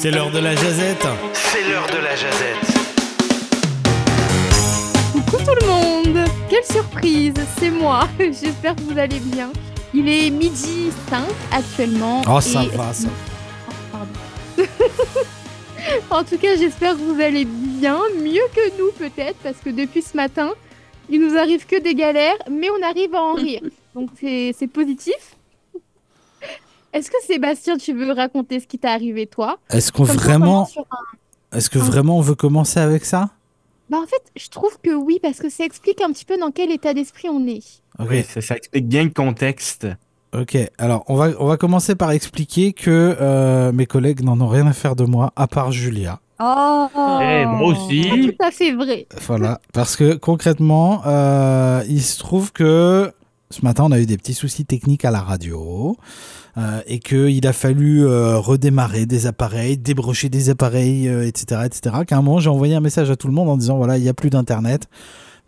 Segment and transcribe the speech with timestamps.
[0.00, 1.06] C'est l'heure de la jazette.
[1.32, 2.66] C'est l'heure de la jazette.
[5.12, 8.06] Coucou tout le monde Quelle surprise, c'est moi.
[8.18, 9.50] J'espère que vous allez bien.
[9.92, 12.22] Il est midi 5 actuellement.
[12.30, 13.08] Oh, ça et- va, ça.
[13.68, 14.70] Oh, pardon.
[16.10, 20.02] en tout cas, j'espère que vous allez bien, mieux que nous peut-être, parce que depuis
[20.02, 20.52] ce matin,
[21.10, 23.62] il nous arrive que des galères, mais on arrive à en rire.
[23.94, 25.14] Donc c'est c'est positif.
[26.92, 29.58] Est-ce que Sébastien, tu veux raconter ce qui t'est arrivé toi?
[29.70, 30.68] Est-ce qu'on vraiment,
[31.52, 33.30] un- est-ce que vraiment on veut commencer avec ça?
[33.90, 36.50] Bah en fait, je trouve que oui, parce que ça explique un petit peu dans
[36.50, 37.80] quel état d'esprit on est.
[37.98, 38.06] Ok.
[38.10, 39.86] Oui, ça, ça explique bien le contexte.
[40.38, 44.48] Ok, alors on va, on va commencer par expliquer que euh, mes collègues n'en ont
[44.48, 46.20] rien à faire de moi, à part Julia.
[46.40, 46.86] Oh
[47.22, 48.02] Eh, moi aussi.
[48.04, 49.06] C'est tout à fait vrai.
[49.26, 53.10] Voilà, parce que concrètement, euh, il se trouve que
[53.50, 55.96] ce matin, on a eu des petits soucis techniques à la radio
[56.58, 61.96] euh, et qu'il a fallu euh, redémarrer des appareils, débrocher des appareils, euh, etc., etc.
[62.06, 64.02] Qu'à un moment, j'ai envoyé un message à tout le monde en disant voilà, il
[64.02, 64.88] n'y a plus d'internet,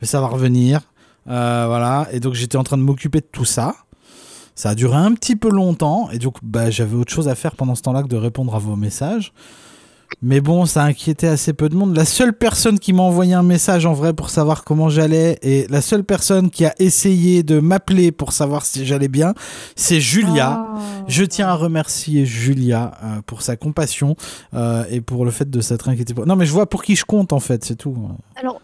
[0.00, 0.82] mais ça va revenir.
[1.28, 3.74] Euh, voilà, et donc j'étais en train de m'occuper de tout ça.
[4.54, 7.56] Ça a duré un petit peu longtemps et donc bah, j'avais autre chose à faire
[7.56, 9.32] pendant ce temps-là que de répondre à vos messages.
[10.22, 11.96] Mais bon, ça inquiétait assez peu de monde.
[11.96, 15.66] La seule personne qui m'a envoyé un message en vrai pour savoir comment j'allais et
[15.70, 19.34] la seule personne qui a essayé de m'appeler pour savoir si j'allais bien,
[19.76, 20.66] c'est Julia.
[20.74, 20.78] Oh.
[21.08, 24.14] Je tiens à remercier Julia euh, pour sa compassion
[24.54, 26.12] euh, et pour le fait de s'être inquiété.
[26.12, 27.96] pour- Non, mais je vois pour qui je compte en fait, c'est tout.
[28.36, 28.60] Alors,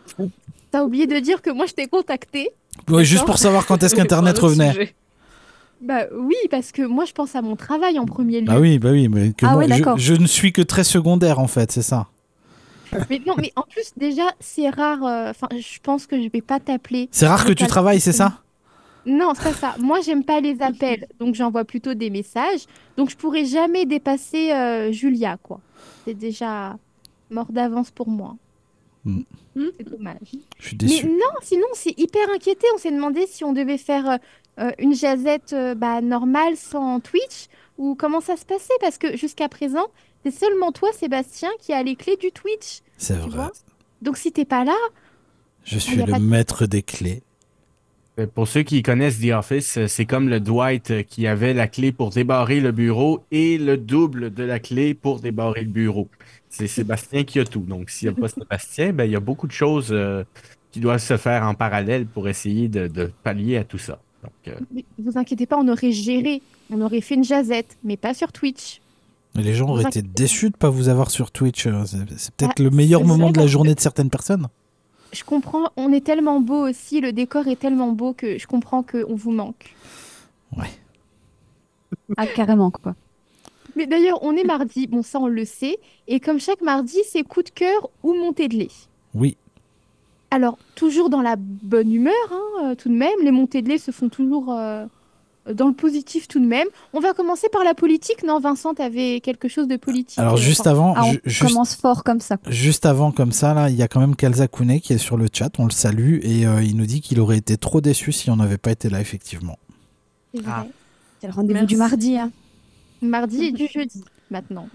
[0.70, 2.50] t'as oublié de dire que moi je t'ai contacté.
[2.90, 4.94] Ouais, juste pour savoir quand est-ce qu'Internet revenait.
[5.80, 8.46] Bah oui, parce que moi je pense à mon travail en premier lieu.
[8.46, 10.84] Bah oui, bah oui, mais que Ah moi, ouais, je, je ne suis que très
[10.84, 12.08] secondaire en fait, c'est ça.
[13.10, 15.04] Mais non, mais en plus déjà c'est rare.
[15.04, 17.08] euh, Enfin, je pense que je vais pas t'appeler.
[17.12, 18.42] C'est rare que tu travailles, c'est ça?
[19.04, 19.74] Non, c'est pas ça.
[19.78, 22.64] Moi j'aime pas les appels, donc j'envoie plutôt des messages.
[22.96, 25.60] Donc je pourrais jamais dépasser euh, Julia, quoi.
[26.04, 26.76] C'est déjà
[27.30, 28.36] mort d'avance pour moi.
[29.06, 29.22] Hmm.
[29.78, 30.16] C'est dommage.
[30.58, 31.06] Je suis Mais déçu.
[31.06, 32.66] non, sinon c'est hyper inquiété.
[32.74, 34.16] On s'est demandé si on devait faire euh,
[34.58, 37.46] euh, une jazette euh, bah, normale sans Twitch
[37.78, 39.86] ou comment ça se passait parce que jusqu'à présent,
[40.24, 42.80] c'est seulement toi, Sébastien, qui a les clés du Twitch.
[42.98, 43.48] C'est vrai.
[44.02, 44.76] Donc si t'es pas là,
[45.62, 47.22] Je y suis le maître des clés.
[48.18, 51.54] Euh, Pour ceux qui connaissent The Office, euh, c'est comme le Dwight euh, qui avait
[51.54, 55.70] la clé pour débarrer le bureau et le double de la clé pour débarrer le
[55.70, 56.08] bureau.
[56.48, 57.60] C'est Sébastien qui a tout.
[57.60, 60.24] Donc, s'il n'y a pas Sébastien, ben, il y a beaucoup de choses euh,
[60.72, 63.98] qui doivent se faire en parallèle pour essayer de, de pallier à tout ça.
[64.22, 66.40] Donc, euh, mais vous inquiétez pas, on aurait géré,
[66.70, 68.80] on aurait fait une jazette, mais pas sur Twitch.
[69.34, 71.68] Mais les gens auraient été déçus de ne pas vous avoir sur Twitch.
[72.16, 74.46] C'est peut-être Ah, le meilleur moment de la journée de certaines personnes.
[75.12, 78.82] Je comprends, on est tellement beau aussi, le décor est tellement beau que je comprends
[78.82, 79.74] qu'on vous manque.
[82.16, 82.94] Ah, carrément, quoi.
[83.76, 85.78] Mais d'ailleurs, on est mardi, bon ça on le sait,
[86.08, 88.70] et comme chaque mardi, c'est coup de cœur ou montée de lait.
[89.14, 89.36] Oui.
[90.30, 93.78] Alors, toujours dans la bonne humeur, hein, euh, tout de même, les montées de lait
[93.78, 94.86] se font toujours euh,
[95.52, 96.66] dans le positif tout de même.
[96.92, 100.36] On va commencer par la politique, non Vincent, t'avais quelque chose de politique Alors euh,
[100.38, 102.36] juste avant, Ah, on juste, commence fort comme ça.
[102.48, 105.16] juste avant comme ça, là, il y a quand même Kalza Kounet qui est sur
[105.16, 105.50] le chat.
[105.58, 108.36] On le salue et euh, il nous dit qu'il aurait été trop déçu si on
[108.36, 109.58] n'avait pas été là effectivement.
[110.34, 110.40] c'est.
[110.46, 110.66] Ah.
[111.22, 112.18] Le rendez-vous du mardi.
[112.18, 112.30] Hein.
[113.02, 114.68] Mardi et du jeudi, maintenant.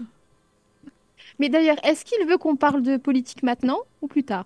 [1.38, 4.44] Mais d'ailleurs, est-ce qu'il veut qu'on parle de politique maintenant ou plus tard?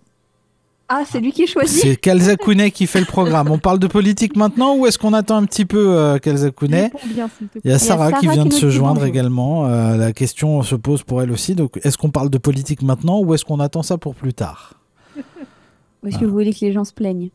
[0.89, 1.83] Ah, c'est lui qui choisit.
[1.83, 3.51] C'est Kalza Kounet qui fait le programme.
[3.51, 7.17] On parle de politique maintenant ou est-ce qu'on attend un petit peu euh, Il
[7.65, 7.79] y a.
[7.79, 9.09] Sarah, qui vient qui de se joindre bonjour.
[9.09, 9.67] également.
[9.67, 11.55] Euh, la question se pose pour elle aussi.
[11.57, 14.75] Donc, est-ce qu'on parle de politique maintenant ou est-ce qu'on attend ça pour plus tard?
[15.17, 17.31] Ou est-ce que vous voulez que les gens se plaignent?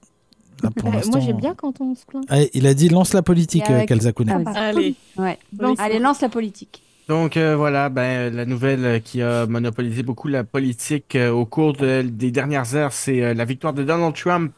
[0.63, 2.23] Là, pour Euh, moi, j'aime bien quand on se plaint.
[2.29, 4.33] Allez, il a dit lance la politique, euh, avec- Kalza Kounet.
[4.45, 4.71] Ah.
[5.17, 5.39] Ouais.
[5.79, 6.83] Allez, lance la politique.
[7.11, 11.45] Donc euh, voilà, ben, la nouvelle euh, qui a monopolisé beaucoup la politique euh, au
[11.45, 14.53] cours de- des dernières heures, c'est euh, la victoire de Donald Trump,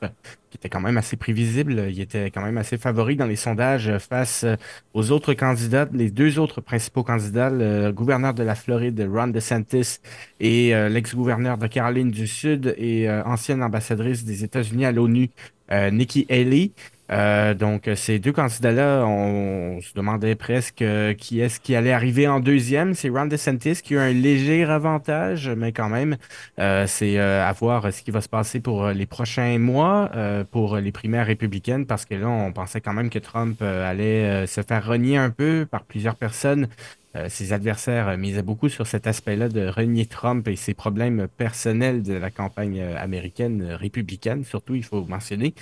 [0.51, 1.87] qui était quand même assez prévisible.
[1.89, 4.55] Il était quand même assez favori dans les sondages euh, face euh,
[4.93, 9.97] aux autres candidats, les deux autres principaux candidats, le gouverneur de la Floride, Ron DeSantis,
[10.39, 15.31] et euh, l'ex-gouverneur de Caroline du Sud et euh, ancienne ambassadrice des États-Unis à l'ONU,
[15.71, 16.69] euh, Nikki Haley.
[17.11, 22.27] Euh, donc, ces deux candidats-là, on, se demandait presque euh, qui est-ce qui allait arriver
[22.27, 22.93] en deuxième.
[22.93, 26.17] C'est Ron DeSantis qui a un léger avantage, mais quand même,
[26.59, 30.09] euh, c'est à voir ce qui va se passer pour les prochains mois,
[30.51, 34.61] pour les primaires républicaines, parce que là, on pensait quand même que Trump allait se
[34.61, 36.67] faire renier un peu par plusieurs personnes.
[37.15, 41.27] Euh, ses adversaires euh, misaient beaucoup sur cet aspect-là de renier Trump et ses problèmes
[41.27, 45.53] personnels de la campagne euh, américaine républicaine, surtout, il faut mentionner.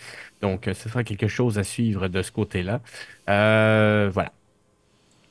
[0.41, 2.81] Donc, ce sera quelque chose à suivre de ce côté-là.
[3.27, 4.31] Voilà.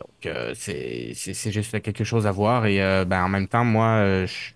[0.00, 1.14] Donc, euh, c'est
[1.52, 2.66] juste quelque chose à voir.
[2.66, 4.52] Et ben, en même temps, moi, je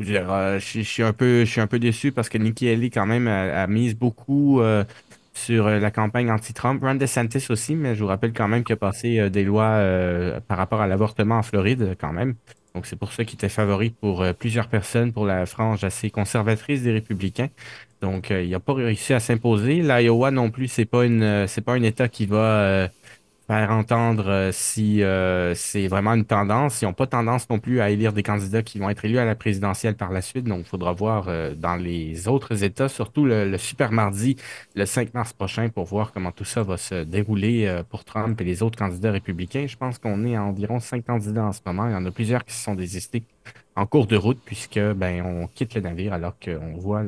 [0.00, 0.12] je
[0.58, 3.28] je, suis un peu, je suis un peu déçu parce que Nikki Haley, quand même,
[3.28, 4.60] a, a mise beaucoup
[5.34, 6.82] sur euh, la campagne anti-Trump.
[6.82, 9.64] Ron DeSantis aussi, mais je vous rappelle quand même qu'il a passé euh, des lois
[9.64, 12.34] euh, par rapport à l'avortement en Floride, quand même.
[12.74, 16.82] Donc, c'est pour ça qu'il était favori pour plusieurs personnes, pour la frange assez conservatrice
[16.82, 17.48] des républicains.
[18.00, 19.80] Donc, il n'a pas réussi à s'imposer.
[19.80, 21.04] L'Iowa non plus, c'est pas
[21.64, 22.88] pas un État qui va
[23.46, 26.82] faire entendre euh, si euh, c'est vraiment une tendance.
[26.82, 29.24] Ils n'ont pas tendance non plus à élire des candidats qui vont être élus à
[29.24, 30.44] la présidentielle par la suite.
[30.44, 34.36] Donc, il faudra voir euh, dans les autres États, surtout le, le super mardi,
[34.74, 38.40] le 5 mars prochain, pour voir comment tout ça va se dérouler euh, pour Trump
[38.40, 39.66] et les autres candidats républicains.
[39.66, 41.86] Je pense qu'on est à environ cinq candidats en ce moment.
[41.86, 43.22] Il y en a plusieurs qui se sont désistés
[43.76, 47.02] en cours de route puisque ben on quitte le navire alors qu'on voit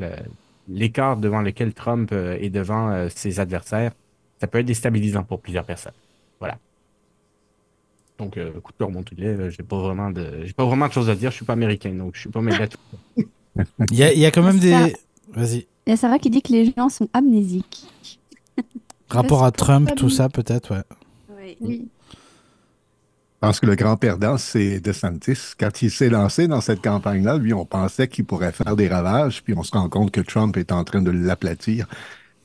[0.69, 3.93] l'écart devant lequel Trump euh, est devant euh, ses adversaires.
[4.41, 5.93] Ça peut être déstabilisant pour plusieurs personnes.
[6.41, 6.59] Voilà.
[8.19, 10.89] Donc, euh, coup de cœur, mon poulet, euh, j'ai pas vraiment de, j'ai pas vraiment
[10.89, 11.31] de choses à dire.
[11.31, 12.79] Je suis pas américain, donc je suis pas tout.
[13.91, 14.97] Il y a, il y a quand même Ça- des.
[15.33, 15.67] Vas-y.
[15.87, 17.89] Il y a Sarah qui dit que les gens sont amnésiques.
[19.09, 20.83] Rapport à Trump, tout ça, peut-être, ouais.
[21.61, 21.89] Oui.
[23.37, 25.53] Je pense que le grand perdant, c'est DeSantis.
[25.59, 29.43] Quand il s'est lancé dans cette campagne-là, lui, on pensait qu'il pourrait faire des ravages,
[29.43, 31.87] puis on se rend compte que Trump est en train de l'aplatir.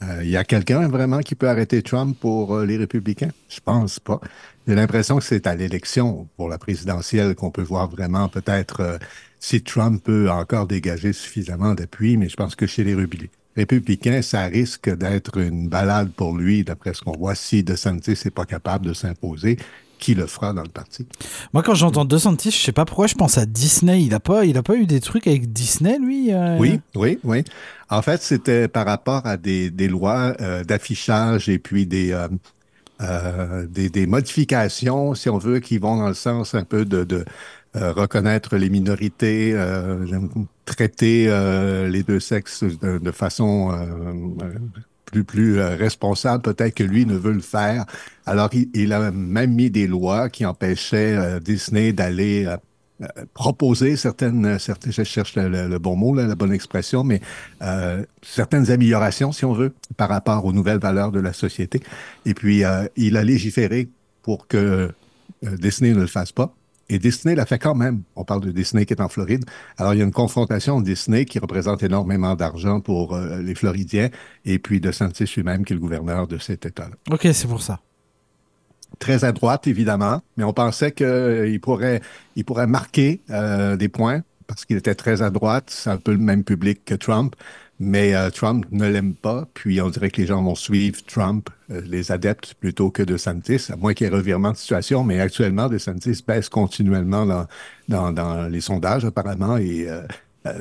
[0.03, 3.31] Euh, Il y a quelqu'un vraiment qui peut arrêter Trump pour euh, les républicains?
[3.49, 4.19] Je pense pas.
[4.67, 8.97] J'ai l'impression que c'est à l'élection pour la présidentielle qu'on peut voir vraiment peut-être euh,
[9.39, 14.21] si Trump peut encore dégager suffisamment d'appui, mais je pense que chez les républi- républicains,
[14.21, 18.45] ça risque d'être une balade pour lui, d'après ce qu'on voit, si DeSantis n'est pas
[18.45, 19.57] capable de s'imposer.
[20.01, 21.05] Qui le fera dans le parti?
[21.53, 24.01] Moi, quand j'entends DeSantis, je sais pas pourquoi je pense à Disney.
[24.01, 26.57] Il a pas, il a pas eu des trucs avec Disney, lui euh?
[26.57, 27.43] Oui, oui, oui.
[27.87, 32.13] En fait, c'était par rapport à des, des lois euh, d'affichage et puis des,
[33.01, 37.03] euh, des, des modifications, si on veut, qui vont dans le sens un peu de,
[37.03, 37.23] de
[37.75, 40.03] euh, reconnaître les minorités, euh,
[40.65, 43.71] traiter euh, les deux sexes de, de façon
[45.11, 46.41] plus, euh, responsable.
[46.41, 47.85] Peut-être que lui ne veut le faire.
[48.25, 54.59] Alors, il, a même mis des lois qui empêchaient euh, Disney d'aller euh, proposer certaines,
[54.59, 57.19] certaines, je cherche le, bon mot, là, la bonne expression, mais
[58.21, 61.81] certaines améliorations, si on veut, par rapport aux nouvelles valeurs de la société.
[62.27, 62.61] Et puis,
[62.95, 63.89] il a légiféré
[64.21, 64.91] pour que
[65.41, 66.53] Disney ne le fasse pas.
[66.91, 68.03] Et Disney l'a fait quand même.
[68.17, 69.45] On parle de Disney qui est en Floride.
[69.77, 73.55] Alors, il y a une confrontation de Disney qui représente énormément d'argent pour euh, les
[73.55, 74.09] Floridiens
[74.43, 77.61] et puis de Santis lui-même qui est le gouverneur de cet État-là Ok, c'est pour
[77.61, 77.79] ça.
[78.99, 82.01] très à droite, évidemment, mais on pensait qu'il pourrait,
[82.35, 85.67] il pourrait marquer euh, des points parce qu'il était très à droite.
[85.69, 87.35] C'est un peu le même public que Trump,
[87.81, 89.47] mais euh, Trump ne l'aime pas.
[89.55, 93.71] Puis on dirait que les gens vont suivre Trump, euh, les adeptes, plutôt que DeSantis,
[93.71, 95.03] à moins qu'il y ait revirement de situation.
[95.03, 97.47] Mais actuellement, DeSantis baisse continuellement dans,
[97.89, 100.03] dans, dans les sondages, apparemment, et euh,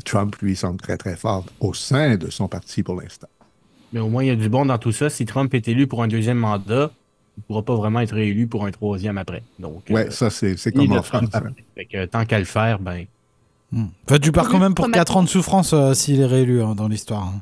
[0.04, 3.28] Trump, lui, semble très, très fort au sein de son parti pour l'instant.
[3.92, 5.10] Mais au moins, il y a du bon dans tout ça.
[5.10, 6.90] Si Trump est élu pour un deuxième mandat,
[7.36, 9.42] il ne pourra pas vraiment être réélu pour un troisième après.
[9.62, 11.28] Euh, ça, c'est comme en France.
[11.90, 13.04] Que, tant qu'à le faire, ben,
[13.72, 13.86] Hmm.
[14.08, 16.62] Enfin, tu pars quand même pour Comme 4 ans de souffrance euh, s'il est réélu
[16.62, 17.28] hein, dans l'histoire.
[17.28, 17.40] hein.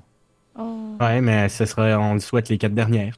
[0.59, 0.97] Oh.
[1.01, 3.15] ouais, mais ce serait, on le souhaite les quatre dernières.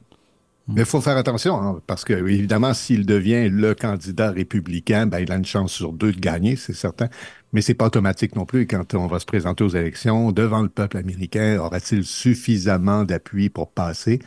[0.67, 5.19] Mais il faut faire attention, hein, parce que, évidemment, s'il devient le candidat républicain, ben,
[5.19, 7.09] il a une chance sur deux de gagner, c'est certain.
[7.51, 8.67] Mais c'est pas automatique non plus.
[8.67, 13.71] Quand on va se présenter aux élections, devant le peuple américain, aura-t-il suffisamment d'appui pour
[13.71, 14.19] passer?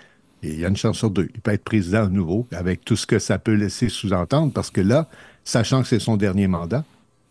[0.43, 1.29] Et il y a une chance sur deux.
[1.35, 4.71] Il peut être président à nouveau, avec tout ce que ça peut laisser sous-entendre, parce
[4.71, 5.09] que là,
[5.45, 6.85] sachant que c'est son dernier mandat,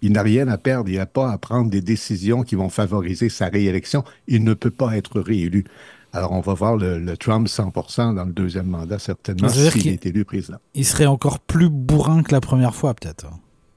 [0.03, 3.29] il n'a rien à perdre, il n'a pas à prendre des décisions qui vont favoriser
[3.29, 4.03] sa réélection.
[4.27, 5.63] Il ne peut pas être réélu.
[6.11, 10.05] Alors, on va voir le, le Trump 100% dans le deuxième mandat, certainement, s'il est
[10.05, 10.57] élu président.
[10.75, 13.27] Il serait encore plus bourrin que la première fois, peut-être.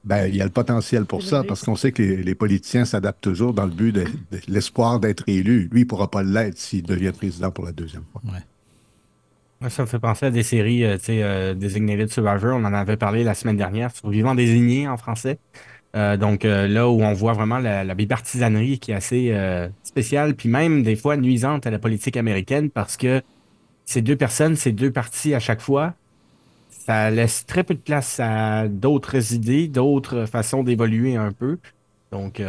[0.03, 2.83] Ben, il y a le potentiel pour ça, parce qu'on sait que les, les politiciens
[2.83, 5.69] s'adaptent toujours dans le but de, de l'espoir d'être élu.
[5.71, 8.21] Lui, il ne pourra pas l'être s'il devient président pour la deuxième fois.
[9.59, 12.55] Moi, Ça me fait penser à des séries, euh, tu sais, euh, Designated Survivor.
[12.55, 15.39] On en avait parlé la semaine dernière, sur Vivant désigné en français.
[15.97, 20.35] Euh, donc euh, là où on voit vraiment la, bipartisanerie qui est assez euh, spéciale,
[20.35, 23.23] puis même des fois nuisante à la politique américaine parce que
[23.85, 25.95] ces deux personnes, ces deux partis à chaque fois,
[26.69, 31.57] ça laisse très peu de place à d'autres idées, d'autres façons d'évoluer un peu.
[32.11, 32.41] Donc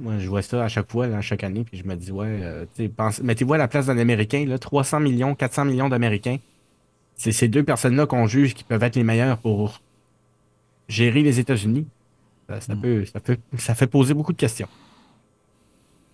[0.00, 2.66] moi je vois ça à chaque fois, là, chaque année, puis je me dis ouais,
[3.22, 6.38] mettez-vous à la place d'un Américain, là, 300 millions, 400 millions d'Américains.
[7.14, 9.80] C'est ces deux personnes-là qu'on juge qui peuvent être les meilleures pour
[10.88, 11.86] gérer les États-Unis.
[12.48, 14.68] Ça, ça peut, ça, peut, ça fait poser beaucoup de questions.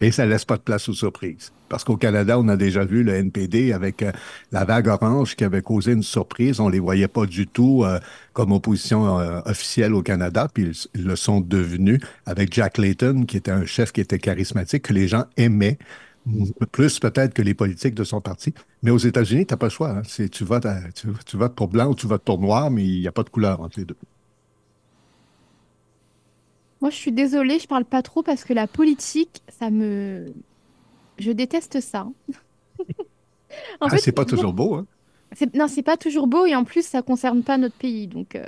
[0.03, 1.53] Et ça laisse pas de place aux surprises.
[1.69, 4.13] Parce qu'au Canada, on a déjà vu le NPD avec euh,
[4.51, 6.59] la vague orange qui avait causé une surprise.
[6.59, 8.01] On les voyait pas du tout euh,
[8.33, 13.25] comme opposition euh, officielle au Canada, puis ils, ils le sont devenus avec Jack Layton,
[13.27, 15.77] qui était un chef qui était charismatique, que les gens aimaient,
[16.73, 18.55] plus peut-être que les politiques de son parti.
[18.83, 19.91] Mais aux États-Unis, tu n'as pas le choix.
[19.91, 20.03] hein.
[20.31, 23.01] Tu, votes à- tu, tu votes pour blanc ou tu votes pour noir, mais il
[23.01, 23.97] n'y a pas de couleur entre les deux.
[26.81, 30.33] Moi, je suis désolée, je parle pas trop parce que la politique, ça me...
[31.19, 32.07] Je déteste ça.
[33.81, 34.75] En Ah, fait, c'est pas bon, toujours beau.
[34.77, 34.87] Hein?
[35.33, 38.07] c'est- Non, c'est pas toujours beau et en plus, ça concerne pas notre pays.
[38.07, 38.45] Donc, euh,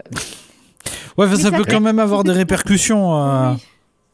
[1.19, 3.15] Ouais, ça ça peut fait- quand même avoir des répercussions.
[3.21, 3.53] euh.
[3.55, 3.65] Oui.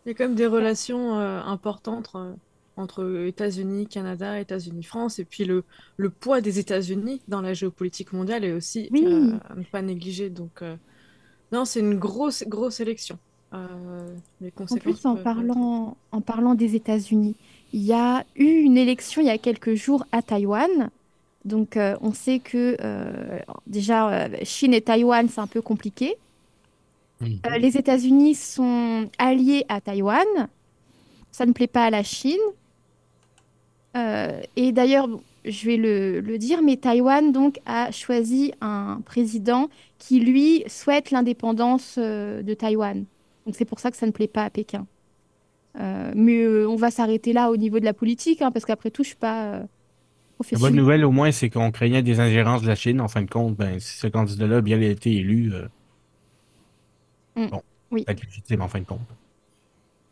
[0.06, 2.34] Il y a quand même des relations euh, importantes entre,
[2.78, 5.64] entre États-Unis, Canada, États-Unis, France, et puis le,
[5.98, 9.04] le poids des États-Unis dans la géopolitique mondiale est aussi Oui.
[9.06, 10.30] euh, à ne pas négliger.
[10.30, 10.74] Donc, euh,
[11.52, 13.18] non, c'est une grosse, grosse élection.
[13.54, 17.34] Euh, les En plus, en parlant, en parlant des États-Unis,
[17.72, 20.90] il y a eu une élection il y a quelques jours à Taïwan.
[21.44, 26.16] Donc, euh, on sait que euh, déjà, euh, Chine et Taïwan, c'est un peu compliqué.
[27.20, 27.40] Mhm.
[27.46, 30.26] Euh, les États-Unis sont alliés à Taïwan.
[31.32, 32.36] Ça ne plaît pas à la Chine.
[33.96, 35.08] Euh, et d'ailleurs,
[35.44, 41.10] je vais le, le dire, mais Taïwan donc a choisi un président qui, lui, souhaite
[41.10, 43.04] l'indépendance euh, de Taïwan.
[43.48, 44.86] Donc c'est pour ça que ça ne plaît pas à Pékin.
[45.80, 48.90] Euh, mais euh, on va s'arrêter là au niveau de la politique, hein, parce qu'après
[48.90, 49.62] tout, je suis pas euh,
[50.52, 53.00] La bonne nouvelle, au moins, c'est qu'on craignait des ingérences de la Chine.
[53.00, 55.66] En fin de compte, ben, si ce candidat-là a bien été élu, euh,
[57.36, 57.46] Mm.
[57.52, 58.04] bon, Oui.
[58.06, 59.00] légitime en fin de compte.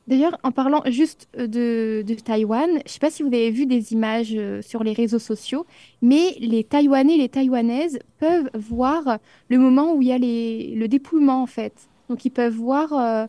[0.07, 3.67] D'ailleurs, en parlant juste de, de Taïwan, je ne sais pas si vous avez vu
[3.67, 5.67] des images sur les réseaux sociaux,
[6.01, 9.19] mais les Taïwanais et les Taïwanaises peuvent voir
[9.51, 11.89] le moment où il y a les- le dépouillement, en fait.
[12.09, 13.27] Donc, ils peuvent voir, euh,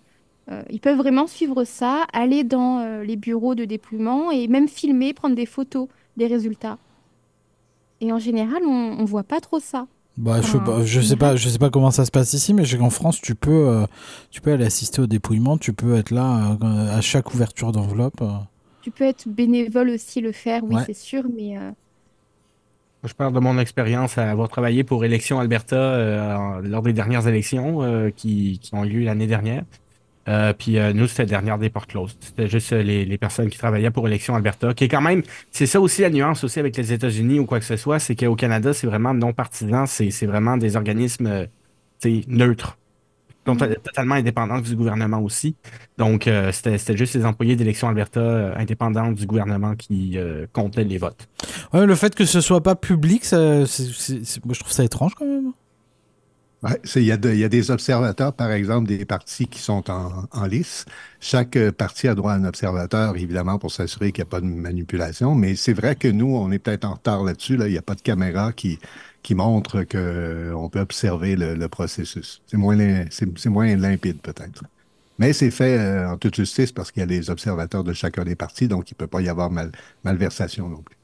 [0.51, 4.67] euh, ils peuvent vraiment suivre ça, aller dans euh, les bureaux de dépouillement et même
[4.67, 6.77] filmer, prendre des photos des résultats.
[8.01, 9.87] Et en général, on ne voit pas trop ça.
[10.17, 12.53] Bah, je, sais pas, je sais pas, je sais pas comment ça se passe ici,
[12.53, 13.85] mais qu'en France, tu peux, euh,
[14.31, 16.57] tu peux aller assister au dépouillement, tu peux être là
[16.91, 18.23] à chaque ouverture d'enveloppe.
[18.81, 20.83] Tu peux être bénévole aussi, le faire, oui, Ouais.
[20.87, 21.55] c'est sûr, mais
[23.03, 27.27] Je parle de mon expérience à avoir travaillé pour Élections Alberta euh, lors des dernières
[27.27, 29.63] élections euh, qui, ont eu lieu l'année dernière.
[30.27, 32.17] Euh, puis euh, nous, c'était dernière des portes closes.
[32.19, 35.79] C'était juste les, personnes qui travaillaient pour Élections Alberta, qui est quand même, c'est ça
[35.79, 38.73] aussi la nuance aussi avec les États-Unis ou quoi que ce soit, c'est qu'au Canada,
[38.73, 41.47] c'est vraiment non partisan, c'est vraiment des organismes
[42.27, 42.77] neutres,
[43.55, 45.55] totalement indépendants du gouvernement aussi.
[45.97, 50.83] Donc, euh, c'était juste les employés d'Élections Alberta euh, indépendants du gouvernement qui euh, comptaient
[50.83, 51.27] les votes.
[51.73, 55.51] Le fait que ce soit pas public, moi, je trouve ça étrange quand même.
[56.95, 60.85] Il y, a des observateurs, par exemple, des partis qui sont en, lice.
[61.19, 64.41] Chaque euh, parti a droit à un observateur, évidemment, pour s'assurer qu'il n'y a pas
[64.41, 65.35] de manipulation.
[65.35, 67.57] Mais c'est vrai que nous, on est peut-être en retard là-dessus.
[67.57, 67.67] Là.
[67.67, 68.79] Il n'y a pas de caméra qui,
[69.21, 72.41] qui montre qu'on peut observer le, processus.
[72.47, 72.75] C'est moins,
[73.45, 74.63] moins limpide, peut-être.
[75.19, 78.23] Mais c'est fait euh, en toute justice parce qu'il y a des observateurs de chacun
[78.23, 79.71] des partis, donc il ne peut pas y avoir mal-
[80.03, 80.96] malversation non plus.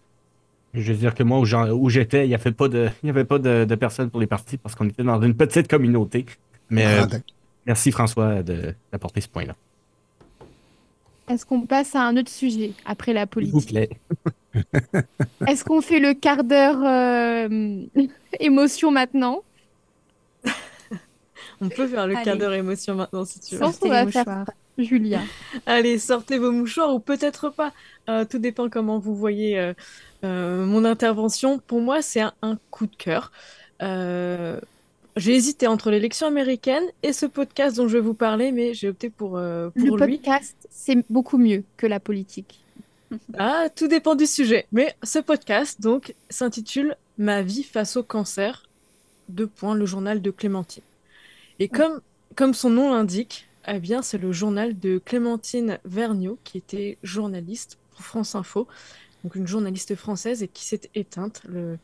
[0.74, 3.26] Je veux dire que moi, où j'étais, il n'y avait pas, de, il y avait
[3.26, 6.26] pas de, de personnes pour les partis parce qu'on était dans une petite communauté.
[6.70, 7.26] Mais euh, Ah, d'accord.
[7.68, 9.56] merci François de- d'apporter ce point-là.
[11.30, 13.70] est-ce qu'on passe à un autre sujet après la S'il vous politique?
[13.70, 13.90] plaît.
[15.48, 17.82] Est-ce qu'on fait le quart d'heure euh,
[18.40, 19.42] émotion maintenant?
[21.62, 22.24] On peut faire le Allez.
[22.26, 23.62] quart d'heure émotion maintenant si tu Je veux.
[23.62, 24.46] pense qu'on va faire.
[24.78, 25.22] Julia.
[25.66, 27.74] Allez, sortez vos mouchoirs ou peut-être pas.
[28.10, 29.74] Euh, tout dépend comment vous voyez euh,
[30.24, 31.60] euh, mon intervention.
[31.60, 33.32] Pour moi, c'est un, un coup de cœur.
[35.16, 38.90] J'ai hésité entre l'élection américaine et ce podcast dont je vais vous parler, mais j'ai
[38.90, 40.18] opté pour, Le pour lui.
[40.18, 42.60] podcast, c'est beaucoup mieux que la politique.
[43.38, 44.66] Ah, tout dépend du sujet.
[44.72, 48.68] Mais ce podcast, donc, s'intitule Ma vie face au cancer.
[49.30, 50.82] Deux points, le journal de Clémentine.
[51.60, 52.02] Et comme,
[52.36, 57.78] comme son nom l'indique, eh bien, c'est le journal de Clémentine Vergniaud, qui était journaliste
[57.92, 58.68] pour France Info,
[59.24, 61.78] donc une journaliste française et qui s'est éteinte le,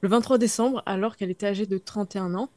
[0.00, 2.50] le 23 décembre alors qu'elle était âgée de 31 ans.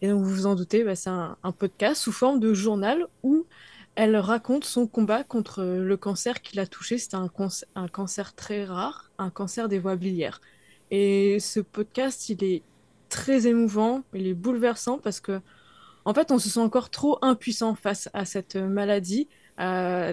[0.00, 3.46] Et donc, vous vous en doutez, bah, c'est un, podcast sous forme de journal où
[3.94, 6.98] elle raconte son combat contre le cancer qui l'a touchée.
[6.98, 7.30] C'était un,
[7.76, 10.40] un cancer très rare, un cancer des voies biliaires.
[10.90, 12.62] Et ce podcast, il est
[13.08, 15.40] très émouvant, il est bouleversant parce que,
[16.04, 19.28] en fait, on se sent encore trop impuissant face à cette maladie,
[19.58, 20.12] à-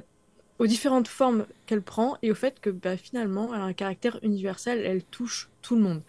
[0.59, 4.19] aux différentes formes qu'elle prend et au fait que bah, finalement, elle a un caractère
[4.23, 6.01] universel, elle touche tout le monde.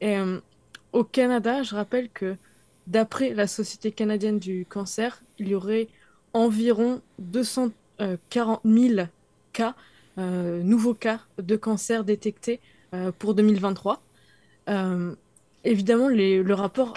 [0.00, 0.40] Et euh,
[0.92, 2.36] au Canada, je rappelle que
[2.86, 5.88] d'après la Société canadienne du cancer, il y aurait
[6.32, 9.08] environ 240 000
[9.52, 9.74] cas
[10.18, 12.60] euh, nouveaux cas de cancer détectés
[12.94, 14.02] euh, pour 2023.
[14.68, 15.14] Euh,
[15.64, 16.94] évidemment, le rapport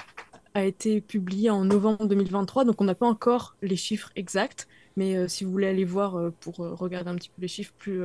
[0.54, 4.68] a été publié en novembre 2023, donc on n'a pas encore les chiffres exacts,
[4.98, 7.48] mais euh, si vous voulez aller voir euh, pour euh, regarder un petit peu les
[7.48, 8.02] chiffres plus,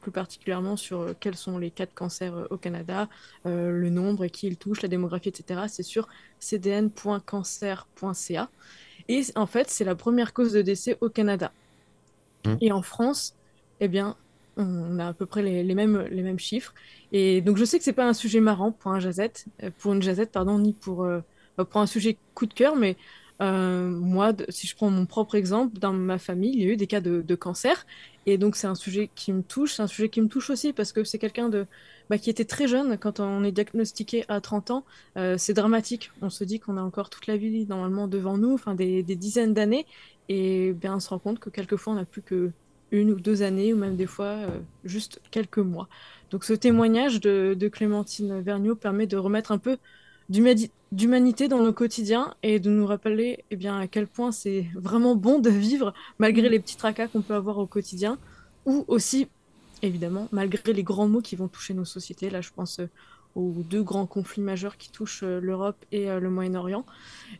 [0.00, 3.08] plus particulièrement sur quels sont les cas de cancer au Canada,
[3.44, 8.48] le nombre et qui ils touchent, la démographie, etc., c'est sur cdn.cancer.ca.
[9.08, 11.52] Et en fait, c'est la première cause de décès au Canada.
[12.46, 12.54] Mmh.
[12.62, 13.34] Et en France,
[13.80, 14.16] eh bien,
[14.56, 16.72] on a à peu près les, les mêmes, les mêmes chiffres.
[17.12, 19.44] Et donc, je sais que c'est pas un sujet marrant pour un jazette,
[19.78, 21.06] pour une jazette, pardon, ni pour,
[21.56, 22.96] pour un sujet coup de cœur, mais
[23.40, 26.76] euh, moi, si je prends mon propre exemple, dans ma famille, il y a eu
[26.76, 27.86] des cas de, cancer.
[28.26, 29.74] Et donc, c'est un sujet qui me touche.
[29.74, 31.66] C'est un sujet qui me touche aussi parce que c'est quelqu'un de,
[32.10, 34.84] bah, qui était très jeune quand on est diagnostiqué à 30 ans.
[35.16, 36.10] Euh, c'est dramatique.
[36.20, 39.16] On se dit qu'on a encore toute la vie normalement devant nous, enfin des, des
[39.16, 39.86] dizaines d'années.
[40.28, 42.50] Et bien, on se rend compte que quelquefois, on n'a plus que
[42.92, 44.48] une ou deux années, ou même des fois euh,
[44.84, 45.88] juste quelques mois.
[46.30, 49.78] Donc, ce témoignage de, de Clémentine Vergniaud permet de remettre un peu
[50.30, 55.16] d'humanité dans nos quotidiens et de nous rappeler eh bien, à quel point c'est vraiment
[55.16, 58.16] bon de vivre malgré les petits tracas qu'on peut avoir au quotidien
[58.66, 59.28] ou aussi,
[59.82, 62.30] évidemment, malgré les grands mots qui vont toucher nos sociétés.
[62.30, 62.88] Là, je pense euh,
[63.34, 66.84] aux deux grands conflits majeurs qui touchent euh, l'Europe et euh, le Moyen-Orient.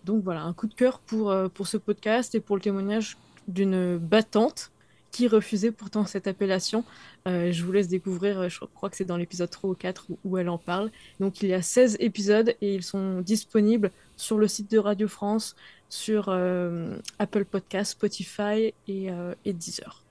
[0.04, 3.16] Donc voilà, un coup de cœur pour, pour ce podcast et pour le témoignage
[3.49, 4.70] d'une battante
[5.11, 6.85] qui refusait pourtant cette appellation.
[7.26, 10.07] Euh, je vous laisse découvrir, euh, je crois que c'est dans l'épisode 3 ou 4
[10.11, 10.90] où, où elle en parle.
[11.19, 15.09] Donc il y a 16 épisodes et ils sont disponibles sur le site de Radio
[15.09, 15.57] France,
[15.88, 20.05] sur euh, Apple Podcast, Spotify et, euh, et Deezer.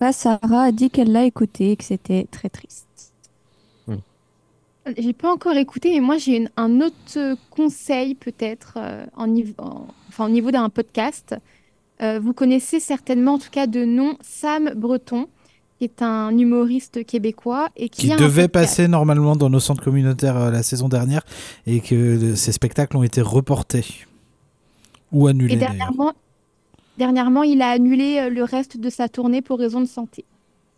[0.00, 2.86] Bah, Sarah a dit qu'elle l'a écouté et que c'était très triste.
[4.96, 9.86] J'ai pas encore écouté, mais moi j'ai un autre conseil peut-être euh, en niveau, en-
[10.08, 11.36] enfin, au niveau d'un podcast.
[12.02, 15.26] Euh, vous connaissez certainement, en tout cas de nom, Sam Breton,
[15.78, 20.50] qui est un humoriste québécois et qui, devait passer normalement dans nos centres communautaires euh,
[20.50, 21.22] la saison dernière
[21.66, 23.84] et que le- ces spectacles ont été reportés
[25.12, 25.54] ou annulés.
[25.54, 26.12] Et dernièrement,
[26.98, 30.24] dernièrement, il a annulé euh, le reste de sa tournée pour raison de santé.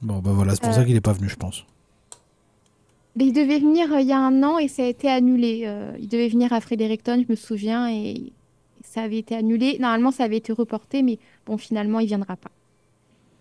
[0.02, 1.64] Bon, bah voilà, c'est pour Euh, ça qu'il n'est pas venu, je pense.
[3.16, 5.62] Mais il devait venir euh, il y a un an et ça a été annulé.
[5.64, 8.32] Euh, il devait venir à Fredericton, je me souviens, et
[8.90, 9.78] ça avait été annulé.
[9.78, 12.50] Normalement, ça avait été reporté, mais bon, finalement, il viendra pas.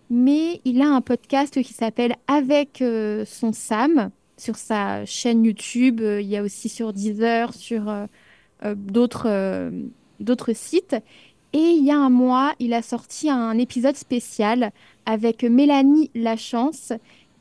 [0.08, 6.00] Mais il a un podcast qui s'appelle Avec euh, son Sam sur sa chaîne YouTube.
[6.02, 8.06] Euh, il y a aussi sur Deezer, sur euh,
[8.76, 9.72] d'autres
[10.20, 10.94] d'autres sites.
[11.52, 14.70] Et il y a un mois, il a sorti un épisode spécial
[15.04, 16.92] avec Mélanie Lachance.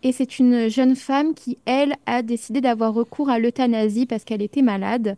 [0.02, 4.41] Et c'est une jeune femme qui, elle, a décidé d'avoir recours à l'euthanasie parce qu'elle
[4.41, 5.15] était malade.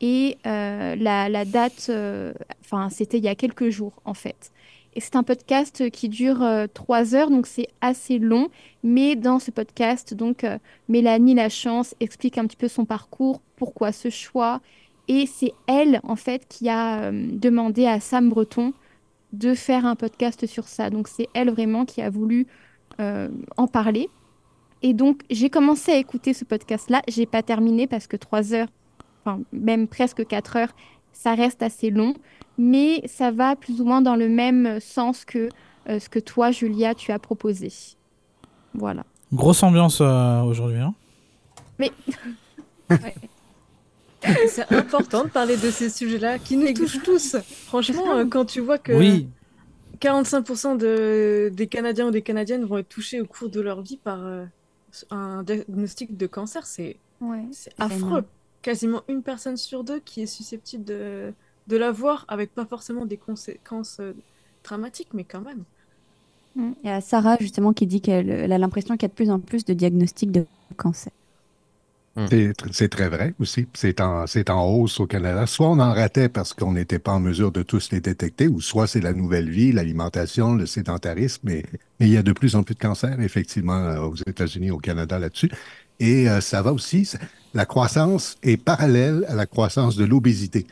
[0.00, 4.52] Et euh, la, date, euh, enfin, c'était il y a quelques jours, en fait.
[4.94, 8.48] Et c'est un podcast qui dure euh, trois heures, donc c'est assez long.
[8.82, 10.46] Mais dans ce podcast, donc,
[10.88, 14.60] Mélanie Lachance explique un petit peu son parcours, pourquoi ce choix.
[15.08, 18.72] Et c'est elle, en fait, qui a demandé à Sam Breton
[19.32, 20.90] de faire un podcast sur ça.
[20.90, 22.46] Donc c'est elle vraiment qui a voulu
[22.98, 24.10] en parler.
[24.82, 27.02] Et donc, j'ai commencé à écouter ce podcast-là.
[27.08, 28.68] J'ai pas terminé parce que trois heures,
[29.28, 30.72] enfin, même presque quatre heures,
[31.12, 32.14] ça reste assez long.
[32.56, 35.48] Mais ça va plus ou moins dans le même sens que
[35.88, 37.68] euh, ce que toi, Julia, tu as proposé.
[38.74, 39.04] Voilà.
[39.32, 40.78] Grosse ambiance euh, aujourd'hui.
[40.80, 40.94] hein.
[44.48, 47.36] C'est important de parler de ces sujets-là qui nous touchent tous.
[47.66, 49.28] Franchement, euh, quand tu vois que Oui,
[50.00, 53.96] 45% de, des Canadiens ou des Canadiennes vont être touchés au cours de leur vie
[53.96, 54.44] par euh,
[55.10, 57.44] un diagnostic de cancer, c'est Ouais.
[57.52, 58.24] c'est C'est affreux.
[58.62, 61.34] Quasiment une personne sur deux qui est susceptible de,
[61.68, 64.14] de l'avoir avec pas forcément des conséquences euh,
[64.64, 65.64] dramatiques, mais quand même.
[66.82, 69.14] Il y a Sarah justement qui dit qu'elle elle a l'impression qu'il y a de
[69.14, 71.12] plus en plus de diagnostics de cancer.
[72.30, 73.68] C'est tr- c'est très vrai aussi.
[73.74, 75.46] C'est en, c'est en hausse au Canada.
[75.46, 78.60] Soit on en ratait parce qu'on n'était pas en mesure de tous les détecter, ou
[78.60, 81.40] soit c'est la nouvelle vie, l'alimentation, le sédentarisme.
[81.44, 81.64] Mais,
[81.98, 84.78] mais il y a de plus en plus de cancers, effectivement, euh, aux États-Unis, au
[84.78, 85.50] Canada là-dessus.
[86.00, 87.10] Et euh, ça va aussi.
[87.54, 90.66] La croissance est parallèle à la croissance de l'obésité.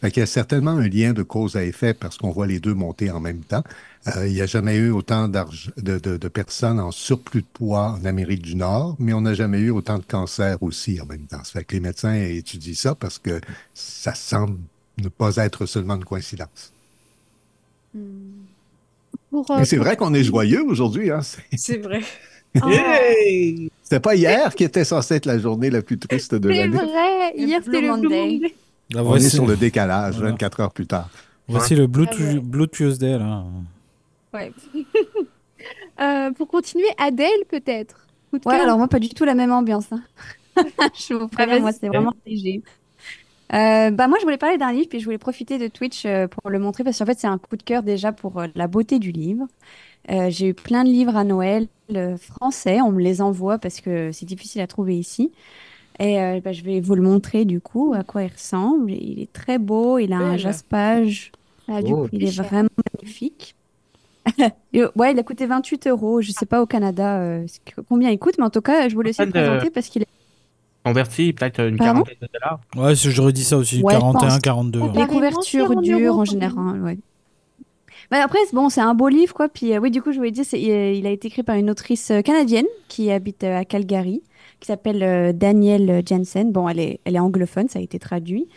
[0.00, 2.58] Fait qu'il y a certainement un lien de cause à effet parce qu'on voit les
[2.58, 3.62] deux monter en même temps.
[4.08, 5.40] Euh, il n'y a jamais eu autant de,
[5.76, 9.60] de- de personnes en surplus de poids en Amérique du Nord, mais on n'a jamais
[9.60, 11.44] eu autant de cancers aussi en même temps.
[11.44, 13.40] Ça fait que les médecins étudient ça parce que
[13.74, 14.58] ça semble
[14.98, 16.72] ne pas être seulement une coïncidence.
[19.30, 21.10] Pour, euh, Mais c'est pour- vrai qu'on est joyeux aujourd'hui.
[21.12, 21.20] Hein?
[21.56, 22.00] C'est vrai.
[22.54, 22.68] Oh,
[23.82, 26.76] C'était pas hier qui était censé être la journée la plus triste de c'est l'année.
[26.76, 27.32] vrai.
[27.34, 28.54] Le Hier, c'était le Blue Monday.
[28.92, 30.30] Là, On est sur le décalage, Voilà.
[30.32, 31.08] 24 heures plus tard.
[31.48, 32.40] voici le Blue, Ah ouais.
[32.40, 33.18] Blue Tuesday.
[33.18, 33.44] Là.
[34.34, 34.52] Ouais.
[36.00, 38.08] Euh, pour continuer, Adèle peut-être?
[38.32, 38.52] Ouais, cœur?
[38.62, 39.92] alors moi, pas du tout la même ambiance.
[39.92, 40.02] hein.
[40.94, 41.62] Je vous préviens, vas-y.
[41.62, 42.62] moi, c'est vraiment léger.
[43.52, 46.26] Euh, bah moi, je voulais parler d'un livre, puis je voulais profiter de Twitch euh,
[46.26, 48.66] pour le montrer, parce qu'en fait, c'est un coup de cœur déjà pour euh, la
[48.66, 49.46] beauté du livre.
[50.10, 53.80] Euh, j'ai eu plein de livres à Noël euh, français, on me les envoie parce
[53.80, 55.30] que c'est difficile à trouver ici.
[56.00, 58.90] Et euh, bah, je vais vous le montrer du coup, à quoi il ressemble.
[58.92, 61.30] Il est très beau, il a un jaspage,
[61.68, 62.02] Ah, du Oh.
[62.04, 62.44] coup, il est cher.
[62.44, 62.68] vraiment
[63.00, 63.54] magnifique.
[64.96, 66.20] Ouais, il a coûté 28 euros.
[66.22, 67.46] Je sais pas au Canada euh,
[67.88, 70.06] combien il coûte, mais en tout cas, je voulais Enfin, de- présenter parce qu'il est
[70.84, 72.60] Converti, peut-être une Pardon quarantaine de dollars.
[72.76, 74.38] Ouais, j'aurais dit ça aussi, Ouais, je 41, pense.
[74.40, 74.80] 42.
[74.80, 74.92] Oh, ouais.
[74.92, 76.98] bah, Les couvertures 40 dures en général, ouais.
[78.12, 79.48] Bah après, bon, c'est un beau livre, quoi.
[79.48, 82.10] Puis euh, oui, du coup, je voulais dire, il, a été écrit par une autrice
[82.10, 84.22] euh, canadienne qui habite euh, à Calgary,
[84.60, 86.52] qui s'appelle euh, Danielle Jensen.
[86.52, 88.48] Bon, elle est, elle est anglophone, ça a été traduit.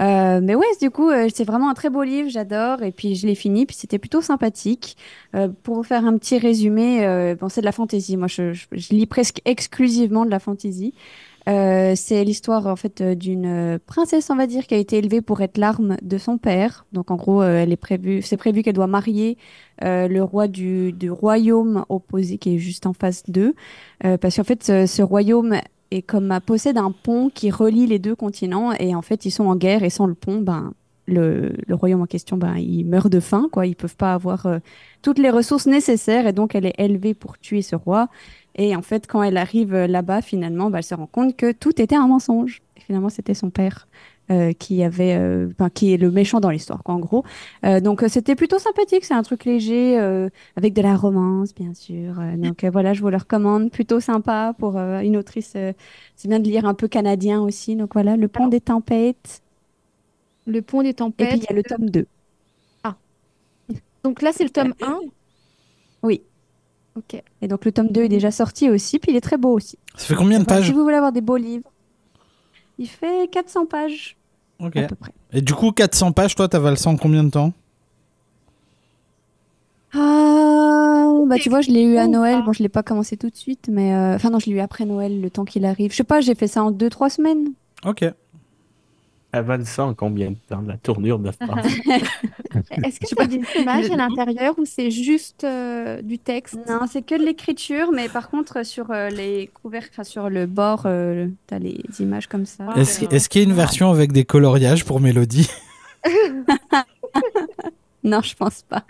[0.00, 2.82] Euh, mais ouais, du coup, euh, c'est vraiment un très beau livre, j'adore.
[2.84, 4.96] Et puis je l'ai fini, puis c'était plutôt sympathique.
[5.36, 8.16] Euh, pour vous faire un petit résumé, bon, c'est de la fantaisie.
[8.16, 10.94] Moi, je, je- je lis presque exclusivement de la fantaisie.
[11.48, 14.98] Euh, c'est l'histoire en fait euh, d'une euh, princesse, on va dire, qui a été
[14.98, 16.86] élevée pour être l'arme de son père.
[16.92, 19.38] Donc en gros, elle est prévue, c'est prévu qu'elle doit marier
[19.82, 23.54] euh, le roi du, du royaume opposé qui est juste en face d'eux,
[24.20, 25.56] parce qu'en fait, ce, ce royaume
[25.90, 29.46] est comme possède un pont qui relie les deux continents et en fait, ils sont
[29.46, 30.74] en guerre et sans le pont, ben
[31.06, 33.66] le, le royaume en question, ben il meurt de faim, quoi.
[33.66, 34.46] Ils peuvent pas avoir
[35.02, 38.08] toutes les ressources nécessaires et donc elle est élevée pour tuer ce roi.
[38.56, 41.52] Et en fait, quand elle arrive euh, là-bas, finalement, bah, elle se rend compte que
[41.52, 42.62] tout était un mensonge.
[42.76, 43.86] Et finalement, c'était son père
[44.30, 47.24] euh, qui avait, euh, qui est le méchant dans l'histoire, quoi, en gros.
[47.64, 49.04] Euh, donc, c'était plutôt sympathique.
[49.04, 49.98] C'est un truc léger,
[50.56, 52.14] avec de la romance, bien sûr.
[52.36, 53.70] Donc, voilà, je vous le recommande.
[53.70, 55.56] Plutôt sympa pour une autrice.
[56.16, 57.74] c'est bien de lire un peu canadien aussi.
[57.74, 59.42] Donc, voilà, Le Pont Alors, des Tempêtes.
[60.46, 61.36] Le pont des Et puis, tempêtes.
[61.36, 62.06] il y a le tome 2.
[64.02, 65.00] Donc là, c'est le tome 1.
[67.00, 67.22] Ok.
[67.42, 68.98] Et donc, le tome 2 est déjà sorti aussi.
[68.98, 69.78] Puis, il est très beau aussi.
[69.96, 71.70] Ça fait combien de pages si vous voulez avoir des beaux livres,
[72.78, 74.16] il fait 400 pages
[74.58, 74.76] Ok.
[74.76, 75.12] à peu près.
[75.32, 77.52] Et du coup, 400 pages, toi, t'avales ça en combien de temps?
[79.92, 82.42] Ah, bah tu vois, je l'ai eu à Noël.
[82.44, 84.60] Bon, je l'ai pas commencé tout de suite, mais euh, enfin non, je l'ai eu
[84.60, 85.90] après Noël, le temps qu'il arrive.
[85.90, 87.48] Je sais pas, j'ai fait ça en deux, trois semaines.
[87.84, 88.04] Ok.
[89.32, 91.66] Avale ça en combien de temps, la tournure de phrase?
[92.84, 96.58] Est-ce que tu as des images à l'intérieur ou c'est juste euh, du texte?
[96.68, 100.46] Non, c'est que de l'écriture, mais par contre sur euh, les couvercles, enfin, sur le
[100.46, 102.64] bord, euh, t'as les images comme ça.
[102.76, 105.48] Est-ce qu'il y a une version avec des coloriages pour Mélodie?
[108.02, 108.84] Non, je pense pas.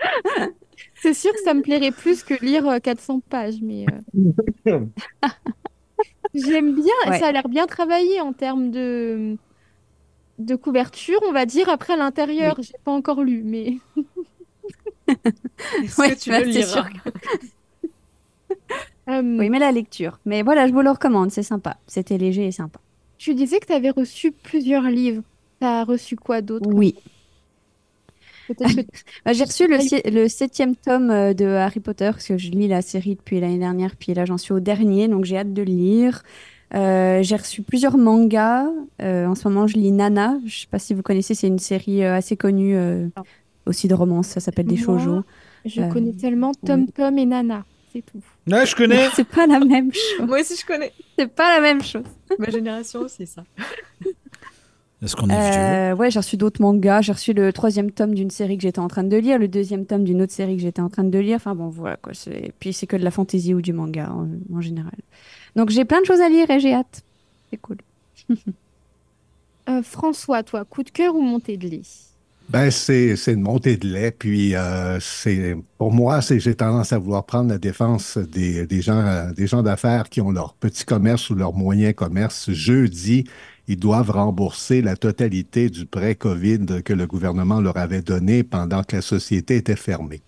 [0.95, 3.87] C'est sûr que ça me plairait plus que lire euh, 400 pages, mais
[4.67, 4.81] euh,
[6.35, 6.95] j'aime bien.
[7.09, 7.19] Ouais.
[7.19, 9.37] Ça a l'air bien travaillé en termes de
[10.41, 11.69] de couverture, on va dire.
[11.69, 13.79] Après, à l'intérieur, j'ai pas encore lu, mais
[15.83, 16.89] Est-ce Ouais, que tu bah, le c'est liras
[19.09, 20.21] euh, Oui, mais la lecture.
[20.25, 21.81] Mais voilà, je vous le recommande, c'est sympa.
[21.87, 22.81] C'était léger et sympa.
[23.19, 25.23] tu disais que tu avais reçu plusieurs livres.
[25.61, 26.61] Tu as reçu quoi d'autre?
[26.61, 26.95] Oui.
[28.49, 28.55] Que
[29.25, 32.51] Bah, j'ai reçu le, si- le septième tome euh, de Harry Potter, parce que je
[32.51, 35.53] lis la série depuis l'année dernière, puis là j'en suis au dernier, donc j'ai hâte
[35.53, 36.23] de le lire.
[36.75, 38.67] Euh, j'ai reçu plusieurs mangas.
[39.03, 40.39] Euh, en ce moment, je lis Nana.
[40.47, 43.09] Je sais pas si vous connaissez, c'est une série euh, assez connue, euh,
[43.67, 44.29] aussi de romance.
[44.29, 45.23] Ça s'appelle des shoujo.
[45.65, 46.93] je Euh, connais seulement Tom oui.
[46.95, 48.23] Tom et Nana, c'est tout.
[48.51, 49.09] Ouais, je connais.
[49.17, 50.27] C'est pas la même chose.
[50.27, 50.93] Moi aussi, je connais.
[51.19, 52.05] C'est pas la même chose.
[52.39, 53.43] Ma génération aussi, ça.
[55.03, 55.61] Est-ce qu'on est vieux?
[55.61, 57.01] Euh, ouais, j'ai reçu d'autres mangas.
[57.01, 59.87] J'ai reçu le troisième tome d'une série que j'étais en train de lire, le deuxième
[59.87, 61.37] tome d'une autre série que j'étais en train de lire.
[61.37, 62.13] Enfin bon, voilà quoi.
[62.13, 64.93] c'est- Puis c'est que de la fantaisie ou du manga en, en général.
[65.57, 67.03] Donc j'ai plein de choses à lire et j'ai hâte.
[67.51, 67.79] C'est cool.
[69.69, 71.83] Euh, François, toi, coup de cœur ou montée de lait?
[72.49, 74.11] Ben, c'est, c'est une montée de lait.
[74.11, 78.83] Puis, euh, c'est, pour moi, c'est, j'ai tendance à vouloir prendre la défense des, des
[78.83, 82.51] gens, des gens d'affaires qui ont leur petit commerce ou leur moyen commerce.
[82.51, 83.25] Jeudi,
[83.69, 88.83] ils doivent rembourser la totalité du prêt COVID que le gouvernement leur avait donné pendant
[88.83, 90.23] que la société était fermée.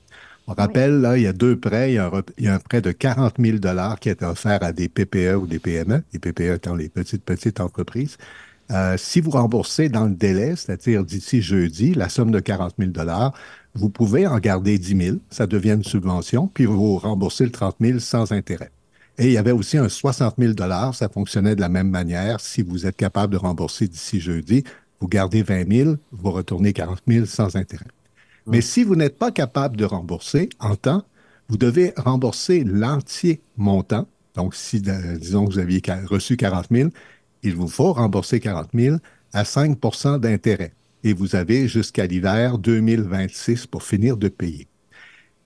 [0.46, 1.92] On rappelle, là, il y a deux prêts.
[1.92, 3.58] Il y a un, prêt de 40 000
[4.00, 7.60] qui est offert à des PPE ou des PME, les PPE étant les petites, petites
[7.60, 8.16] entreprises.
[8.70, 12.90] Euh, si vous remboursez dans le délai, c'est-à-dire d'ici jeudi, la somme de 40 000
[13.74, 17.76] vous pouvez en garder 10 000, ça devient une subvention, puis vous remboursez le 30
[17.80, 18.70] 000 sans intérêt.
[19.18, 20.54] Et il y avait aussi un 60 000
[20.92, 22.40] ça fonctionnait de la même manière.
[22.40, 24.64] Si vous êtes capable de rembourser d'ici jeudi,
[25.00, 27.86] vous gardez 20 000, vous retournez 40 000 sans intérêt.
[28.46, 31.04] Mais si vous n'êtes pas capable de rembourser en temps,
[31.48, 34.06] vous devez rembourser l'entier montant.
[34.34, 36.90] Donc, si, euh, disons, vous aviez reçu 40 000,
[37.42, 38.96] il vous faut rembourser 40 000
[39.32, 40.72] à 5% d'intérêt.
[41.04, 44.68] Et vous avez jusqu'à l'hiver 2026 pour finir de payer.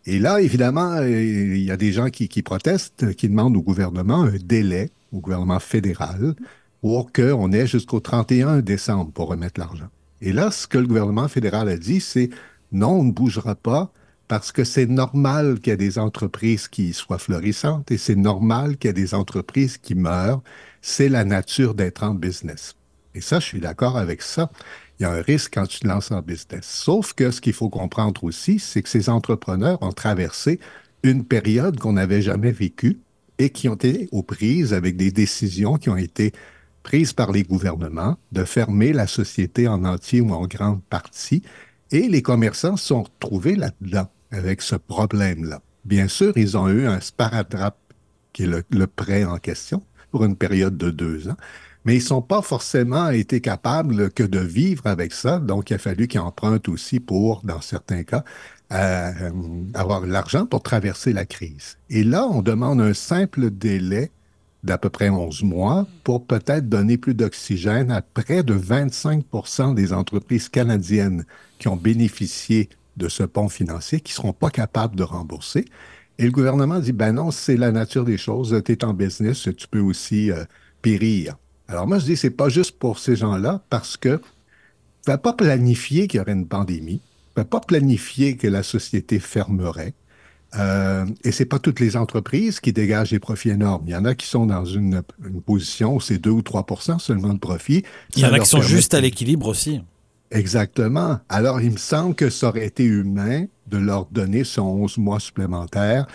[0.05, 3.63] Et là, évidemment, euh, il y a des gens qui, qui protestent, qui demandent au
[3.63, 6.35] gouvernement un délai, au gouvernement fédéral,
[6.81, 9.89] pour qu'on ait jusqu'au 31 décembre pour remettre l'argent.
[10.21, 12.31] Et là, ce que le gouvernement fédéral a dit, c'est
[12.77, 13.91] non, on ne bougera pas
[14.29, 18.77] parce que c'est normal qu'il y ait des entreprises qui soient florissantes et c'est normal
[18.77, 20.43] qu'il y ait des entreprises qui meurent.
[20.83, 22.75] C'est la nature d'être en business.
[23.15, 24.51] Et ça, je suis d'accord avec ça.
[24.99, 26.67] Il y a un risque quand tu te lances en business.
[26.67, 30.61] Sauf que ce qu'il faut comprendre aussi, c'est que ces entrepreneurs ont traversé
[31.03, 32.99] une période qu'on n'avait jamais vécue
[33.39, 36.33] et qui ont été aux prises avec des décisions qui ont été
[36.83, 41.43] prises par les gouvernements de fermer la société en entier ou en grande partie.
[41.93, 45.61] Et les commerçants sont retrouvés là-dedans avec ce problème-là.
[45.85, 47.77] Bien sûr, ils ont eu un sparadrap,
[48.33, 51.37] qui est le, prêt en question, pour une période de deux ans,
[51.85, 55.39] mais ils sont pas forcément été capables que de vivre avec ça.
[55.39, 58.25] Donc, il a fallu qu'ils empruntent aussi pour, dans certains cas,
[58.73, 59.31] euh,
[59.75, 61.79] avoir l'argent pour traverser la crise.
[61.89, 64.11] Et là, on demande un simple délai
[64.65, 69.93] d'à peu près 11 mois pour peut-être donner plus d'oxygène à près de 25% des
[69.93, 71.25] entreprises canadiennes
[71.59, 75.65] qui ont bénéficié de ce pont financier qui ne seront pas capables de rembourser.
[76.19, 79.49] Et le gouvernement dit, ben non, c'est la nature des choses, tu es en business,
[79.57, 80.45] tu peux aussi euh,
[80.81, 81.37] périr.
[81.69, 85.35] Alors moi, je dis, c'est pas juste pour ces gens-là parce que tu vas pas
[85.35, 89.95] planifier qu'il y aurait une pandémie, tu vas pas planifier que la société fermerait.
[90.55, 93.83] Euh, et c'est pas toutes les entreprises qui dégagent des profits énormes.
[93.87, 96.99] Il y en a qui sont dans une, une position où c'est 2 ou 3%
[96.99, 97.83] seulement de profit.
[98.15, 99.83] Il y en a qui sont juste à l'équilibre aussi.
[100.31, 101.21] Exactement.
[101.29, 105.21] Alors, il me semble que ça aurait été humain de leur donner ce 11 mois
[105.21, 106.07] supplémentaires.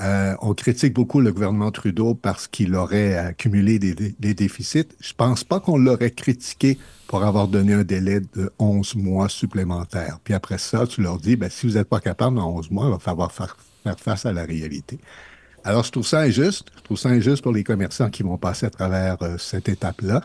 [0.00, 4.88] Euh, on critique beaucoup le gouvernement Trudeau parce qu'il aurait accumulé des, déficits.
[5.00, 10.18] Je pense pas qu'on l'aurait critiqué pour avoir donné un délai de 11 mois supplémentaires.
[10.24, 12.86] Puis après ça, tu leur dis, ben, si vous n'êtes pas capable dans 11 mois,
[12.86, 14.98] il va falloir faire, faire face à la réalité.
[15.62, 16.66] Alors, je trouve ça injuste.
[16.76, 20.22] Je trouve ça injuste pour les commerçants qui vont passer à travers euh, cette étape-là.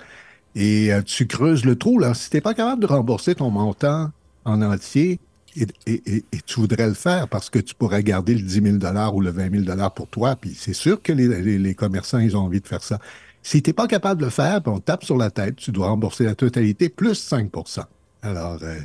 [0.55, 2.13] Et euh, tu creuses le trou, là.
[2.13, 4.11] Si tu n'es pas capable de rembourser ton montant
[4.45, 5.19] en entier,
[5.55, 9.31] et, tu voudrais le faire parce que tu pourrais garder le 10 000 ou le
[9.31, 12.83] 20 000 pour toi, puis c'est sûr que les, commerçants, ils ont envie de faire
[12.83, 12.99] ça.
[13.41, 15.87] Si tu n'es pas capable de le faire, on tape sur la tête, tu dois
[15.87, 17.83] rembourser la totalité plus 5%
[18.21, 18.79] Alors, euh,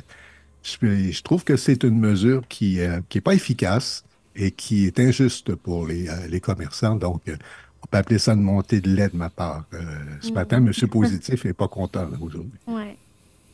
[0.63, 4.03] je, je trouve que c'est une mesure qui n'est pas efficace
[4.35, 6.95] et qui est injuste pour les, euh, les commerçants.
[6.95, 7.37] Donc, euh,
[7.85, 9.63] on peut appeler ça une montée de lait de ma part.
[9.73, 9.77] Euh,
[10.21, 10.71] ce matin, M.
[10.89, 12.51] Positif n'est pas content aujourd'hui.
[12.67, 12.97] Ouais.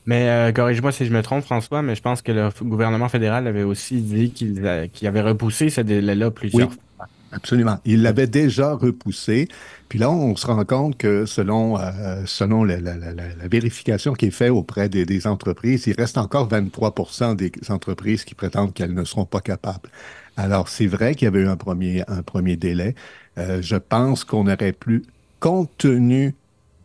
[0.05, 3.45] Mais euh, corrige-moi si je me trompe, François, mais je pense que le gouvernement fédéral
[3.47, 6.73] avait aussi dit qu'il avait repoussé ce délai-là plusieurs Oui.
[6.97, 7.07] fois.
[7.33, 7.77] Absolument.
[7.85, 9.47] Il l'avait déjà repoussé.
[9.87, 13.47] Puis là, on se rend compte que selon, euh, selon la, la- la- la- la
[13.47, 16.93] vérification qui est faite auprès des, des entreprises, il reste encore 23
[17.35, 19.89] des entreprises qui prétendent qu'elles ne seront pas capables.
[20.35, 22.95] Alors, c'est vrai qu'il y avait eu un premier, un premier délai.
[23.37, 25.03] Euh, je pense qu'on aurait pu,
[25.39, 26.35] compte tenu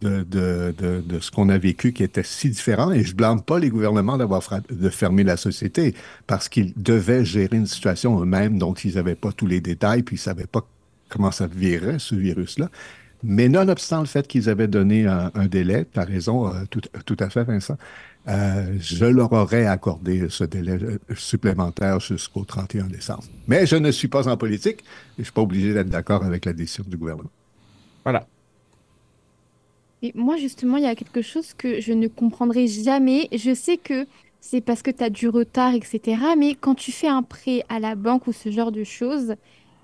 [0.03, 3.59] de, de, de, ce qu'on a vécu qui était si différent, et je blâme pas
[3.59, 5.95] les gouvernements d'avoir de fermer la société,
[6.27, 10.17] parce qu'ils devaient gérer une situation eux-mêmes dont ils n'avaient pas tous les détails, puis
[10.17, 10.67] ils ne savaient pas
[11.09, 12.71] comment ça virait, ce virus-là.
[13.23, 16.83] Mais nonobstant le fait qu'ils avaient donné un, un délai, tu as raison, euh, tout,
[17.07, 17.77] tout à fait, Vincent,
[18.29, 23.25] euh, je leur aurais accordé ce délai euh, supplémentaire jusqu'au 31 décembre.
[23.47, 24.85] Mais je ne suis pas en politique et
[25.17, 27.31] je ne suis pas obligé d'être d'accord avec la décision du gouvernement.
[28.03, 28.27] Voilà.
[30.03, 33.29] Et moi, justement, il y a quelque chose que je ne comprendrai jamais.
[33.33, 34.07] Je sais que
[34.41, 36.21] c'est parce que tu as du retard, etc.
[36.37, 39.37] Mais quand tu fais un prêt à la banque ou ce genre de choses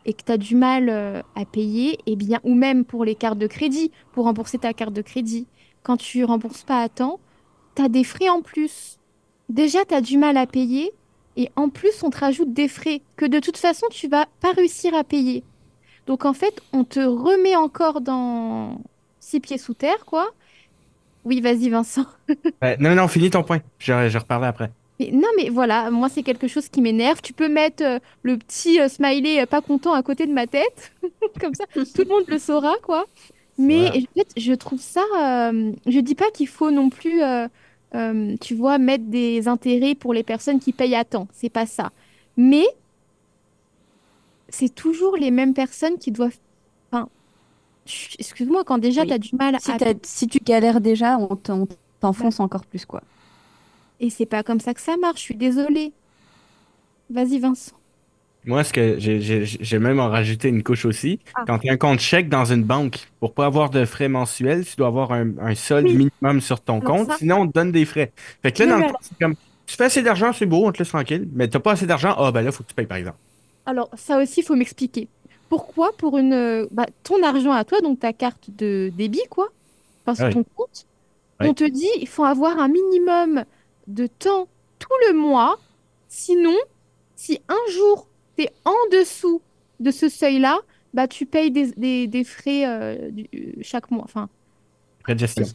[0.05, 3.15] et que tu as du mal euh, à payer, eh bien, ou même pour les
[3.15, 5.47] cartes de crédit, pour rembourser ta carte de crédit,
[5.83, 7.21] quand tu rembourses pas à temps,
[7.75, 8.99] tu as des frais en plus.
[9.49, 10.93] Déjà, tu as du mal à payer
[11.37, 14.53] et en plus, on te rajoute des frais que de toute façon, tu vas pas
[14.53, 15.45] réussir à payer.
[16.07, 18.81] Donc, en fait, on te remet encore dans
[19.21, 20.31] six pieds sous terre, quoi.
[21.25, 22.07] Oui, vas-y, Vincent.
[22.65, 23.61] Euh, non, non, finis ton point.
[23.79, 24.71] Je, je reparlerai après.
[25.01, 27.21] Mais non, mais voilà, moi, c'est quelque chose qui m'énerve.
[27.23, 30.47] Tu peux mettre euh, le petit euh, smiley euh, pas content à côté de ma
[30.47, 30.93] tête.
[31.41, 33.05] Comme ça, tout le monde le saura, quoi.
[33.59, 33.97] Mais Voilà.
[33.97, 35.03] en fait, je trouve ça.
[35.87, 37.21] je dis pas qu'il faut non plus,
[37.95, 41.29] euh, tu vois, mettre des intérêts pour les personnes qui payent à temps.
[41.33, 41.93] C'est pas ça.
[42.37, 42.65] Mais
[44.49, 46.39] c'est toujours les mêmes personnes qui doivent.
[46.91, 47.09] Enfin,
[48.19, 49.09] excuse-moi, quand déjà Oui.
[49.09, 51.67] tu as du mal Si, à si tu galères déjà, on t'en-
[52.01, 53.03] t'enfonce encore plus, quoi.
[54.01, 55.93] Et c'est pas comme ça que ça marche, je suis désolée.
[57.11, 57.77] Vas-y, Vincent.
[58.45, 61.21] Moi, ce que j'ai- même en rajouté une couche aussi.
[61.35, 61.45] Ah.
[61.47, 64.65] Quand tu as un compte chèque dans une banque, pour pas avoir de frais mensuels,
[64.67, 65.97] tu dois avoir un, un solde Oui.
[66.21, 68.13] minimum sur ton compte, ça- sinon on te donne des frais.
[68.43, 69.35] Fait que là, dans le fond, c'est comme
[69.67, 72.15] tu fais assez d'argent, c'est beau, on te laisse tranquille, mais t'as pas assez d'argent,
[72.19, 73.17] ah ben là, faut que tu payes par exemple.
[73.65, 75.07] Alors, ça aussi, il faut m'expliquer.
[75.49, 79.49] Pourquoi pour une euh, bah, ton argent à toi, donc ta carte de débit, quoi,
[80.15, 80.35] sur Ah oui.
[80.35, 80.85] ton compte,
[81.39, 83.45] on te dit il faut avoir un minimum
[83.87, 84.49] de temps
[84.81, 85.59] tout le mois.
[86.09, 86.55] Sinon,
[87.15, 89.43] si un jour tu es en dessous
[89.81, 90.59] de ce seuil-là,
[90.95, 93.29] bah tu payes des, des- des frais euh, du-
[93.63, 94.05] chaque mois.
[94.05, 94.29] Enfin,
[95.03, 95.47] Frais de gestion.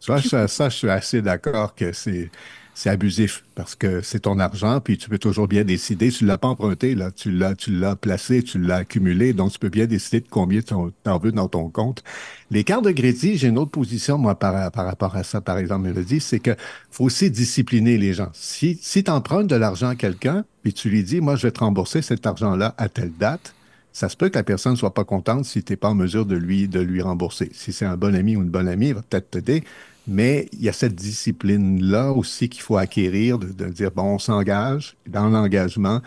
[0.00, 2.30] Ça, ça, ça, je suis assez d'accord que c'est
[2.78, 6.12] c'est abusif parce que c'est ton argent, puis tu peux toujours bien décider.
[6.12, 9.58] Tu l'as pas emprunté, là, tu l'as, tu l'as placé, tu l'as accumulé, donc tu
[9.58, 12.04] peux bien décider de combien tu en veux dans ton compte.
[12.52, 15.58] Les cartes de crédit, j'ai une autre position, moi, par, par rapport à ça, par
[15.58, 16.54] exemple, Mélodie, c'est que
[16.92, 18.30] faut aussi discipliner les gens.
[18.32, 21.52] Si, si tu empruntes de l'argent à quelqu'un, puis tu lui dis, moi, je vais
[21.52, 23.56] te rembourser cet argent-là à telle date,
[23.92, 25.96] ça se peut que la personne ne soit pas contente si tu n'es pas en
[25.96, 27.50] mesure de lui, de lui rembourser.
[27.52, 29.64] Si c'est un bon ami ou une bonne amie, il va peut-être t'aider.
[30.08, 34.96] Mais il y a cette discipline-là aussi qu'il faut acquérir, de, dire, bon, on s'engage,
[35.06, 36.00] dans l'engagement,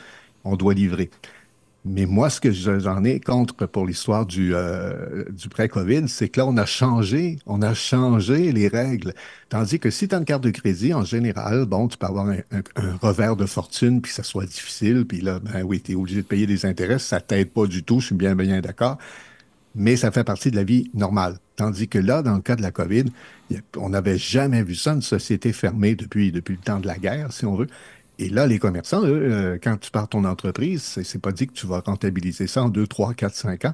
[0.44, 1.12] on doit livrer.
[1.86, 6.30] Mais moi, ce que je- j'en ai contre pour l'histoire du, euh, du pré-COVID, c'est
[6.30, 9.14] que là, on a changé, on a changé les règles.
[9.50, 12.28] Tandis que si tu as une carte de crédit, en général, bon, tu peux avoir
[12.28, 12.42] un
[13.02, 16.28] revers de fortune, puis ça soit difficile, puis là, ben oui, tu es obligé de
[16.28, 18.98] payer des intérêts, ça t'aide pas du tout, je suis bien, bien d'accord
[19.76, 21.38] mais ça fait partie de la vie normale.
[21.56, 23.06] Tandis que là, dans le cas de la COVID,
[23.78, 27.32] on n'avait jamais vu ça, une société fermée depuis, depuis le temps de la guerre,
[27.32, 27.68] si on veut.
[28.20, 31.48] Et là, les commerçants, eux, euh, quand tu pars ton entreprise, c'est c'est pas dit
[31.48, 33.74] que tu vas rentabiliser ça en 2, 3, 4, 5 ans.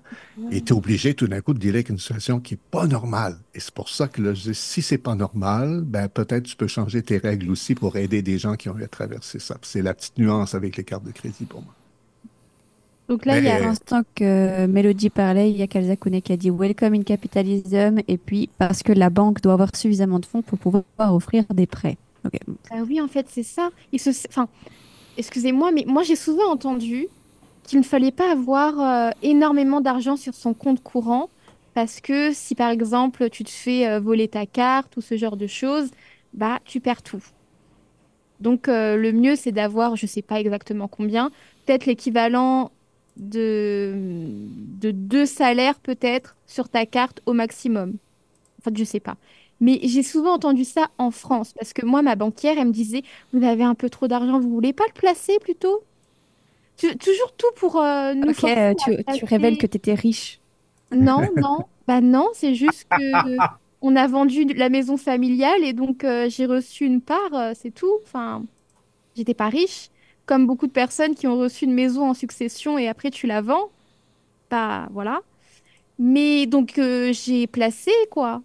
[0.52, 2.88] Et tu es obligé tout d'un coup de dealer avec une situation qui n'est pas
[2.88, 3.38] normale.
[3.54, 6.56] Et c'est pour ça que là, je dis, si c'est pas normal, ben peut-être tu
[6.56, 9.58] peux changer tes règles aussi pour aider des gens qui ont eu à traverser ça.
[9.64, 11.77] C'est la petite nuance avec les cartes de crédit pour moi.
[13.10, 16.22] Donc là, il y a À l'instant que Mélodie parlait, il y a Kalza Kouné
[16.22, 20.20] qui a dit Welcome in capitalism, et puis parce que la banque doit avoir suffisamment
[20.20, 21.98] de fonds pour pouvoir offrir des prêts.
[22.26, 22.39] Ok.
[22.72, 23.70] Ah oui, en fait, c'est ça.
[23.91, 24.10] Il se...
[24.28, 24.48] Enfin,
[25.17, 27.08] excusez-moi, mais moi, j'ai souvent entendu
[27.63, 31.30] qu'il ne fallait pas avoir euh, énormément d'argent sur son compte courant
[31.74, 35.38] parce que si, par exemple, tu te fais euh, voler ta carte ou ce genre
[35.38, 35.91] de choses,
[36.34, 37.24] bah, tu perds tout.
[38.39, 41.32] Donc, euh, le mieux, c'est d'avoir, je sais pas exactement combien,
[41.65, 42.72] peut-être l'équivalent
[43.18, 43.94] de,
[44.50, 47.98] de deux salaires, peut-être, sur ta carte au maximum.
[48.60, 49.18] Enfin, je sais pas.
[49.62, 53.04] Mais j'ai souvent entendu ça en France, parce que moi, ma banquière, elle me disait,
[53.34, 55.86] vous avez un peu trop d'argent, vous voulez pas le placer plutôt?
[56.78, 58.60] Tu- toujours tout pour euh, nous Ok, forcer
[59.08, 60.42] à tu, révèles que tu étais riche.
[60.92, 63.44] Non, non, bah non, c'est juste que
[63.82, 67.72] on a vendu la maison familiale et donc euh, j'ai reçu une part, euh, c'est
[67.72, 68.00] tout.
[68.04, 68.46] Enfin,
[69.16, 69.90] j'étais pas riche,
[70.28, 73.42] comme beaucoup de personnes qui ont reçu une maison en succession et après tu la
[73.42, 73.72] vends.
[74.52, 75.22] Bah voilà.
[76.00, 78.44] Mais donc euh, j'ai placé quoi.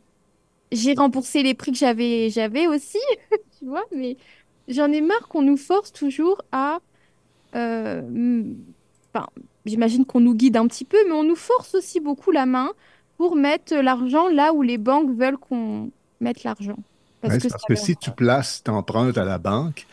[0.72, 2.98] J'ai remboursé les prix que j'avais j'avais aussi,
[3.58, 4.16] tu vois, mais
[4.68, 6.80] j'en ai marre qu'on nous force toujours à
[7.56, 8.56] euh, m-
[9.14, 9.26] enfin,
[9.66, 12.72] j'imagine qu'on nous guide un petit peu, mais on nous force aussi beaucoup la main
[13.18, 16.78] pour mettre l'argent là où les banques veulent qu'on mette l'argent.
[17.20, 19.86] Parce Ouais, que parce si tu places, tu empruntes à la banque,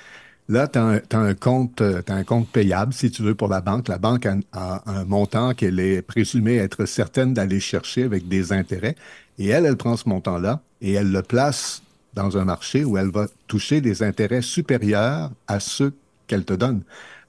[0.49, 3.87] là, tu as, un compte, euh, un compte payable, si tu veux, pour la banque.
[3.87, 8.51] La banque a, a un montant qu'elle est présumée être certaine d'aller chercher avec des
[8.51, 8.95] intérêts.
[9.37, 11.81] Et elle, elle prend ce montant-là et elle le place
[12.13, 15.93] dans un marché où elle va toucher des intérêts supérieurs à ceux
[16.27, 16.81] qu'elle te donne.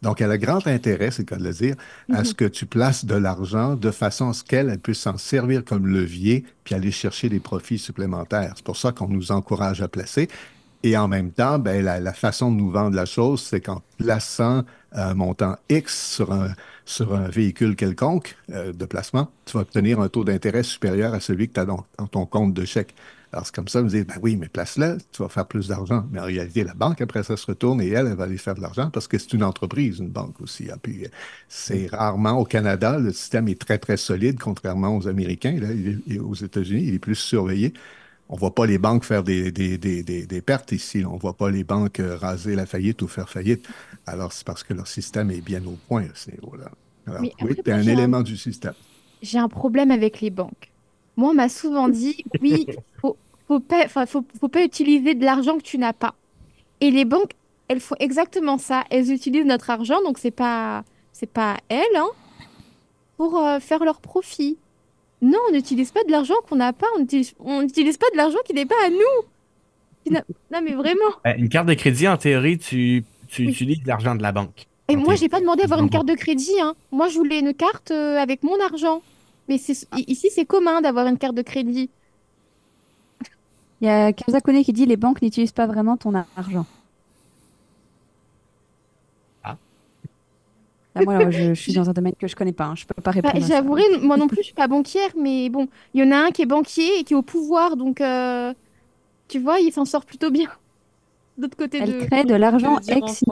[0.03, 1.77] Donc, elle a grand intérêt, c'est le cas de le dire,
[2.11, 5.19] à ce que tu places de l'argent de façon à ce qu'elle elle puisse s'en
[5.19, 8.55] servir comme levier puis aller chercher des profits supplémentaires.
[8.57, 10.29] C'est pour ça qu'on nous encourage à placer.
[10.83, 13.83] Et en même temps, ben, la, la façon de nous vendre la chose, c'est qu'en
[13.99, 16.55] plaçant un montant X sur un,
[16.87, 21.21] sur un véhicule quelconque euh, de placement, tu vas obtenir un taux d'intérêt supérieur à
[21.21, 22.95] celui que tu as dans, dans ton compte de chèque.
[23.33, 26.05] Alors, c'est comme ça, vous dites, ben oui, mais place-le, tu vas faire plus d'argent.
[26.11, 28.55] Mais en réalité, la banque, après ça, se retourne et elle, elle va aller faire
[28.57, 30.69] de l'argent parce que c'est une entreprise, une banque aussi.
[30.73, 30.79] hein.
[30.83, 31.09] Puis, euh,
[31.49, 35.57] c'est rarement au Canada, le système est très, très solide, contrairement aux Américains.
[35.61, 37.73] Là, il est- aux États-Unis, il est plus surveillé.
[38.33, 41.05] On voit pas les banques faire des, des, des, des, pertes ici.
[41.05, 43.69] On voit pas les banques euh, raser la faillite ou faire faillite.
[44.07, 46.71] Alors, c'est parce que leur système est bien au point à ce niveau-là.
[47.09, 48.75] Alors, Mais oui, après, c'est un élément du système.
[49.21, 50.71] j'ai un problème avec les banques.
[51.17, 52.67] Moi, on m'a souvent dit, oui,
[53.01, 53.17] faut,
[53.49, 56.15] faut pas, faut pas utiliser de l'argent que tu n'as pas.
[56.81, 57.33] Et les banques,
[57.67, 58.85] elles font exactement ça.
[58.91, 62.11] Elles utilisent notre argent, donc c'est pas, c'est pas elles, hein,
[63.17, 64.57] pour euh, faire leur profit.
[65.23, 66.87] Non, on n'utilise pas de l'argent qu'on n'a pas.
[66.97, 70.11] On n'utilise on pas de l'argent qui n'est pas à nous.
[70.11, 71.11] Non, mais vraiment.
[71.37, 73.53] Une carte de crédit, en théorie, tu, tu Oui.
[73.53, 74.67] utilises l'argent de la banque.
[74.89, 76.59] Et moi, j'ai pas demandé à avoir une carte de crédit.
[76.61, 76.75] Hein.
[76.91, 79.03] Moi, je voulais une carte euh, avec mon argent.
[79.49, 81.91] Mais c'est, ici, c'est commun d'avoir une carte de crédit.
[83.81, 86.67] Il y a Kalza Kouné qui dit Les banques n'utilisent pas vraiment ton argent.
[91.01, 91.03] Ah.
[91.03, 92.65] Ah, moi, alors, je, je suis dans un domaine que je connais pas.
[92.67, 92.75] hein.
[92.77, 93.41] Je peux pas Bah, répondre.
[93.41, 93.47] ça.
[93.49, 96.31] J'avouerai, moi non plus, je suis pas banquière, mais bon, il y en a un
[96.31, 98.53] qui est banquier et qui est au pouvoir, donc euh,
[99.29, 100.49] tu vois, il s'en sort plutôt bien.
[101.39, 101.93] D'autre côté de...
[102.01, 103.25] Elle crée de l'argent ex.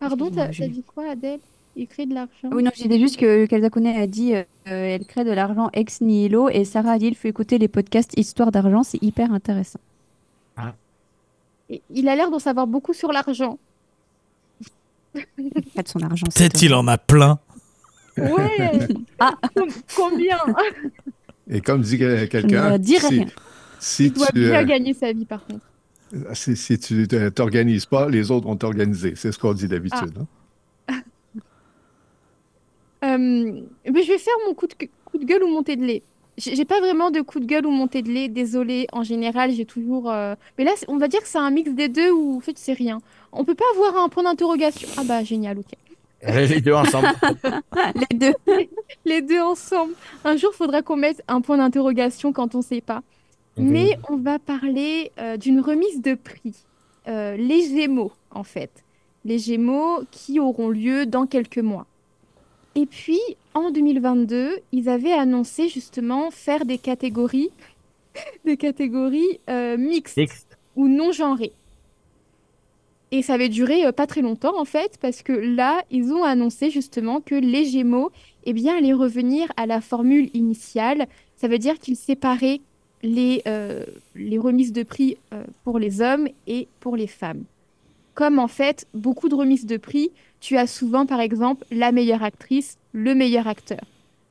[0.00, 1.40] Pardon, t'as dit quoi, Adèle?
[1.76, 2.50] Il crée de l'argent.
[2.52, 6.00] Oui, non, je disais juste que Koné a dit euh, elle crée de l'argent ex
[6.02, 9.80] nihilo et Sarah a dit il faut écouter les podcasts Histoire d'argent, c'est hyper intéressant.
[11.70, 13.58] Et il a l'air d'en savoir beaucoup sur l'argent.
[15.74, 16.26] Pas de son argent.
[16.34, 17.38] Peut-être il en a plein.
[18.16, 18.78] Ouais!
[19.18, 19.34] Ah.
[19.56, 20.38] Com- Combien?
[21.50, 23.24] Et comme dit quelqu'un, si,
[23.80, 25.64] si Il doit tu bien euh, gagner sa vie, par contre.
[26.32, 29.14] si, si tu te- t'organises pas, les autres vont t'organiser.
[29.16, 30.12] C'est ce qu'on dit d'habitude.
[30.18, 30.26] hein.
[33.04, 34.72] Euh, mais je vais faire mon coup de,
[35.04, 36.02] coup de gueule ou montée de lait.
[36.36, 38.86] J'ai pas vraiment de coup de gueule ou montée de lait, désolé.
[38.92, 40.10] En général, j'ai toujours.
[40.10, 42.58] euh, Mais là, on va dire que c'est un mix des deux où en fait,
[42.58, 42.98] c'est rien.
[43.32, 44.88] On peut pas avoir un point d'interrogation.
[44.96, 45.66] Ah bah, génial, ok.
[46.28, 47.08] Euh, Les deux ensemble.
[48.10, 48.34] Les deux.
[49.04, 49.92] Les deux ensemble.
[50.24, 53.02] Un jour, faudra qu'on mette un point d'interrogation quand on sait pas.
[53.56, 53.68] Mhm.
[53.70, 56.54] Mais on va parler euh, d'une remise de prix.
[57.06, 58.70] Euh, les Gémeaux, en fait.
[59.24, 61.86] Les Gémeaux qui auront lieu dans quelques mois.
[62.76, 63.20] Et puis,
[63.54, 67.50] en 2022, ils avaient annoncé justement faire des catégories,
[68.44, 70.58] des catégories euh, mixtes Mixte.
[70.76, 71.52] ou non genrées.
[73.12, 76.24] Et ça avait duré euh, pas très longtemps en fait, parce que là, ils ont
[76.24, 78.10] annoncé justement que les Gémeaux,
[78.44, 81.06] eh bien, allaient revenir à la formule initiale.
[81.36, 82.60] Ça veut dire qu'ils séparaient
[83.04, 83.84] les, euh,
[84.16, 85.16] les remises de prix
[85.62, 87.44] pour les hommes et pour les femmes.
[88.14, 90.10] Comme en fait, beaucoup de remises de prix,
[90.40, 93.80] tu as souvent par exemple la meilleure actrice, le meilleur acteur.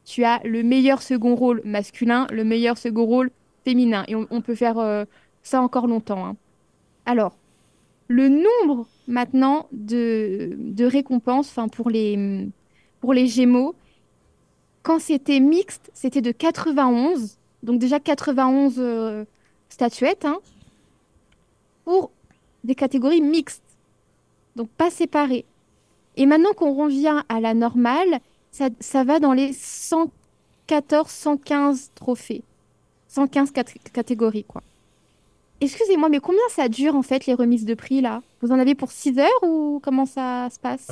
[0.05, 3.31] Tu as le meilleur second rôle masculin, le meilleur second rôle
[3.63, 4.03] féminin.
[4.07, 5.05] Et on, peut faire euh,
[5.43, 6.25] ça encore longtemps.
[6.25, 6.35] hein.
[7.05, 7.35] Alors,
[8.07, 12.47] le nombre maintenant de, récompenses enfin, pour, les,
[12.99, 13.75] pour les Gémeaux,
[14.81, 17.37] quand c'était mixte, c'était de 91.
[17.63, 19.25] Donc déjà 91 euh,
[19.69, 20.39] statuettes hein,
[21.85, 22.11] pour
[22.63, 23.62] des catégories mixtes.
[24.55, 25.45] Donc pas séparées.
[26.15, 28.19] Et maintenant qu'on revient à la normale,
[28.51, 32.43] ça, ça va dans les 114, 115 trophées.
[33.07, 34.61] 115 cat- catégories, quoi.
[35.61, 38.21] Excusez-moi, mais combien ça dure en fait les remises de prix là?
[38.41, 40.87] Vous en avez pour 6 heures ou comment ça se passe?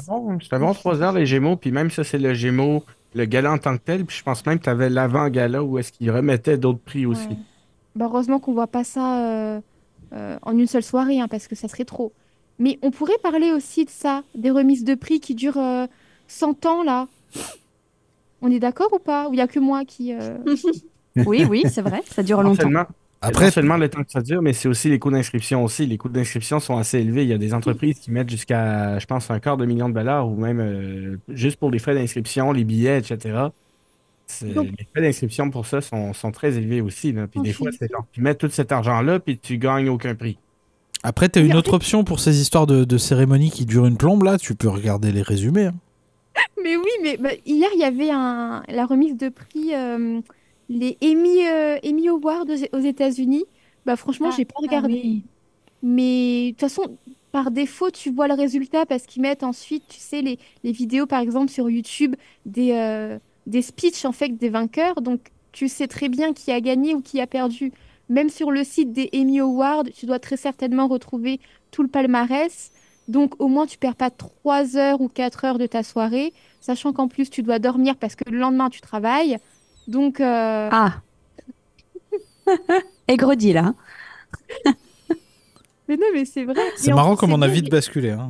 [0.50, 2.84] C'est bon, trois heures les Gémeaux, puis même ça, c'est le Gémeaux,
[3.14, 5.78] le gala en tant que tel, puis je pense même que tu avais l'avant-gala où
[5.78, 7.28] est-ce qu'ils remettaient d'autres prix aussi.
[7.28, 7.38] Ouais.
[7.96, 9.62] Bah, heureusement qu'on voit pas ça euh,
[10.14, 12.14] euh, en une seule soirée, hein, parce que ça serait trop.
[12.62, 15.88] Mais on pourrait parler aussi de ça, des remises de prix qui durent euh,
[16.28, 17.08] 100 ans là.
[18.42, 19.28] On est d'accord ou pas?
[19.30, 20.14] Ou il y a que moi qui...
[20.14, 20.38] euh,
[21.26, 22.62] Oui, oui, c'est vrai, ça dure longtemps.
[22.64, 22.86] seulement,
[23.22, 25.86] Après, seulement le temps que ça dure, mais c'est aussi les coûts d'inscription aussi.
[25.86, 27.24] Les coûts d'inscription sont assez élevés.
[27.24, 29.94] Il y a des entreprises qui mettent jusqu'à, je pense, un quart de million de
[29.94, 33.48] dollars ou même euh, juste pour les frais d'inscription, les billets, etc.
[34.42, 37.12] Donc- les frais d'inscription pour ça sont, sont très élevés aussi.
[37.12, 37.28] là.
[37.28, 40.38] Puis des fois, c'est genre, tu mets tout cet argent-là, puis tu gagnes aucun prix.
[41.04, 43.98] Après t'as Oui, une autre option pour ces histoires de, de cérémonies qui durent une
[43.98, 44.38] plombe là.
[44.38, 45.66] Tu peux regarder les résumés.
[45.68, 45.76] hein.
[46.64, 50.22] Mais oui, mais bah, hier, il y avait un, la remise de prix, euh,
[50.70, 53.46] les Emmy, euh, Emmy Awards aux, aux États-Unis.
[53.86, 54.94] Bah, franchement, Ah, j'ai pas ah regardé.
[54.94, 55.26] oui.
[55.84, 56.98] Mais de toute façon,
[57.32, 61.08] par défaut, tu vois le résultat parce qu'ils mettent ensuite, tu sais, les, les vidéos,
[61.08, 65.02] par exemple, sur YouTube, des, euh, des speeches, en fait, des vainqueurs.
[65.02, 67.74] Donc, tu sais très bien qui a gagné ou qui a perdu.
[68.12, 71.40] Même sur le site des Emmy Awards, tu dois très certainement retrouver
[71.72, 72.72] tout le palmarès.
[73.08, 76.92] Donc, au moins, tu perds pas 3 heures ou 4 heures de ta soirée, sachant
[76.92, 79.38] qu'en plus, tu dois dormir parce que le lendemain, tu travailles.
[79.88, 81.02] Donc, euh, Ah.
[83.38, 83.74] Dit là.
[85.88, 86.62] mais non, mais c'est vrai.
[86.76, 88.10] C'est Et marrant comme on a vite basculé.
[88.12, 88.30] hein.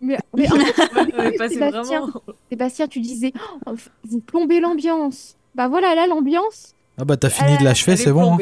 [0.00, 1.70] Mais, mais en fait, Ouais, Sébastien.
[1.70, 2.12] vraiment.
[2.50, 3.32] Sébastien, tu disais,
[3.66, 3.72] Oh,
[4.04, 5.36] vous plombez l'ambiance.
[5.54, 6.74] Bah voilà, là, l'ambiance.
[6.98, 8.36] Ah bah t'as fini Euh, de l'achever, c'est bon.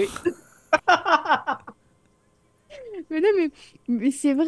[3.11, 3.51] Mais non, mais,
[3.89, 4.47] mais c'est vrai.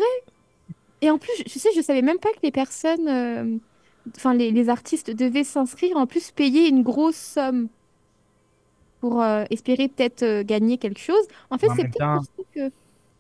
[1.03, 3.57] Et en plus, je, sais, je savais même pas que les personnes, euh,
[4.17, 7.69] enfin, les, les artistes devaient s'inscrire, en plus payer une grosse somme
[9.01, 11.23] pour euh, espérer peut-être euh, gagner quelque chose.
[11.51, 12.73] En fait, c'est peut-être temps- pour ça que.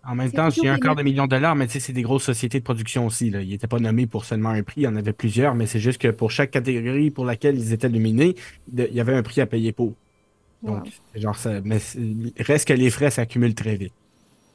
[0.08, 1.92] En même temps, j'ai un des quart de million de dollars, mais tu sais, c'est
[1.92, 3.28] des grosses sociétés de production aussi.
[3.30, 3.42] Là.
[3.42, 5.80] Ils n'étaient pas nommés pour seulement un prix, il y en avait plusieurs, mais c'est
[5.80, 8.36] juste que pour chaque catégorie pour laquelle ils étaient nominés,
[8.72, 9.94] il y avait un prix à payer pour.
[10.62, 10.84] Donc,
[11.14, 11.20] Wow.
[11.20, 11.60] genre ça.
[11.64, 11.78] Mais
[12.38, 13.92] reste que les frais s'accumulent très vite.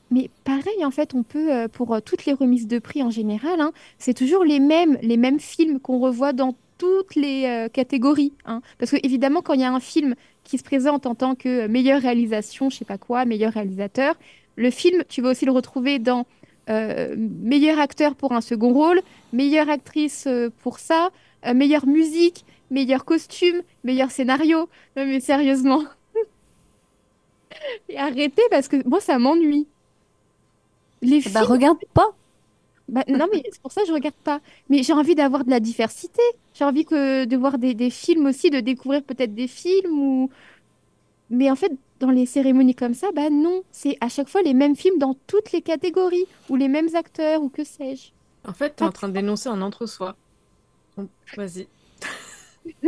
[0.10, 3.10] Mais pareil, en fait, on peut, euh, pour euh, toutes les remises de prix en
[3.12, 7.70] général, hein, c'est toujours les mêmes, les mêmes films qu'on revoit dans toutes les euh,
[7.70, 8.34] catégories.
[8.46, 8.62] hein.
[8.78, 11.68] Parce que, évidemment, quand il y a un film qui se présente en tant que
[11.68, 14.16] meilleure réalisation, je sais pas quoi, meilleur réalisateur,
[14.58, 16.26] le film, tu vas aussi le retrouver dans
[17.18, 19.02] meilleur acteur pour un second rôle,
[19.34, 20.26] meilleure actrice
[20.64, 21.10] pour ça,
[21.54, 24.70] meilleure musique, meilleur costume, meilleur scénario.
[24.98, 25.84] Non mais sérieusement.
[27.90, 29.68] Et arrêtez parce que moi ça m'ennuie.
[31.02, 32.16] Les Bah, films, regarde pas.
[32.88, 34.42] bah, non mais c'est pour ça que je regarde pas.
[34.70, 36.22] Mais j'ai envie d'avoir de la diversité.
[36.54, 40.30] J'ai envie que de voir des, des films aussi, de découvrir peut-être des films ou.
[41.32, 44.54] Mais en fait, dans les cérémonies comme ça, bah non, c'est à chaque fois les
[44.54, 48.12] mêmes films dans toutes les catégories ou les mêmes acteurs ou que sais-je.
[48.48, 50.16] En fait, t'es en train de dénoncer un entre-soi.
[51.36, 51.68] Vas-y.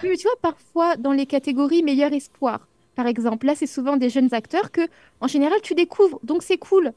[0.00, 4.32] Tu vois, parfois, dans les catégories meilleur espoir, par exemple, là, c'est souvent des jeunes
[4.32, 4.82] acteurs que,
[5.20, 6.92] en général, tu découvres, donc c'est cool.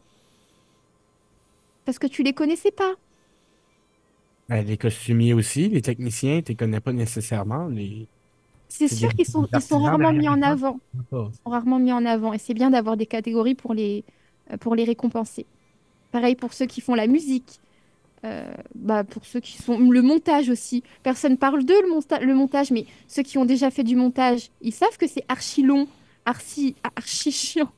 [1.86, 2.94] Parce que tu les connaissais pas.
[4.50, 7.68] Ben, les costumiers aussi, les techniciens, tu les connais pas nécessairement.
[7.68, 8.08] Les...
[8.70, 10.80] C'est sûr qu'ils sont, ils sont rarement mis en avant.
[10.94, 12.34] Ils sont rarement mis en avant.
[12.34, 14.04] Et c'est bien d'avoir des catégories pour les,
[14.52, 15.46] euh, pour les récompenser.
[16.12, 17.60] Pareil pour ceux qui font la musique.
[18.28, 20.84] Euh, bah, pour ceux qui font le montage aussi.
[21.04, 24.50] Personne parle d'eux, le, monta- le montage, mais ceux qui ont déjà fait du montage,
[24.62, 25.88] ils savent que c'est archi long,
[26.26, 27.72] archi, archi chiant.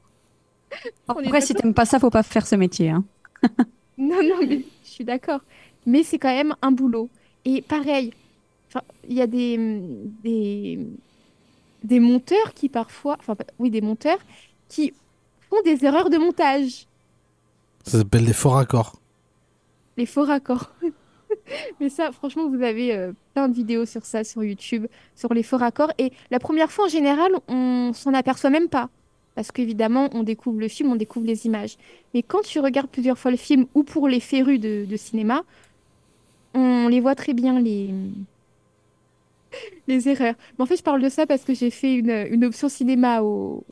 [1.08, 2.90] Après, si t'aimes pas ça, faut pas faire ce métier.
[2.90, 3.04] Hein?
[3.98, 5.42] Non, non, mais je suis d'accord.
[5.86, 7.10] Mais c'est quand même un boulot.
[7.46, 8.14] Et pareil,
[8.70, 9.58] enfin, il y a des,
[10.24, 10.88] des,
[11.84, 14.20] des monteurs qui parfois, enfin, oui, des monteurs
[14.70, 14.94] qui
[15.50, 16.88] font des erreurs de montage,
[17.86, 18.99] Ça s'appelle des faux raccords.
[20.00, 20.72] Les faux raccords.
[21.80, 25.44] Mais ça, franchement, vous avez euh, plein de vidéos sur ça sur YouTube, sur les
[25.44, 25.92] faux raccords.
[26.00, 28.90] Et la première fois, en général, on s'en aperçoit même pas.
[29.36, 31.78] Parce qu'évidemment, on découvre le film, on découvre les images.
[32.14, 35.44] Mais quand tu regardes plusieurs fois le film, ou pour les férus de, de cinéma,
[36.56, 37.90] on les voit très bien, les,
[39.88, 40.36] les erreurs.
[40.58, 43.22] Mais en fait, je parle de ça parce que j'ai fait une, une option cinéma
[43.22, 43.64] au,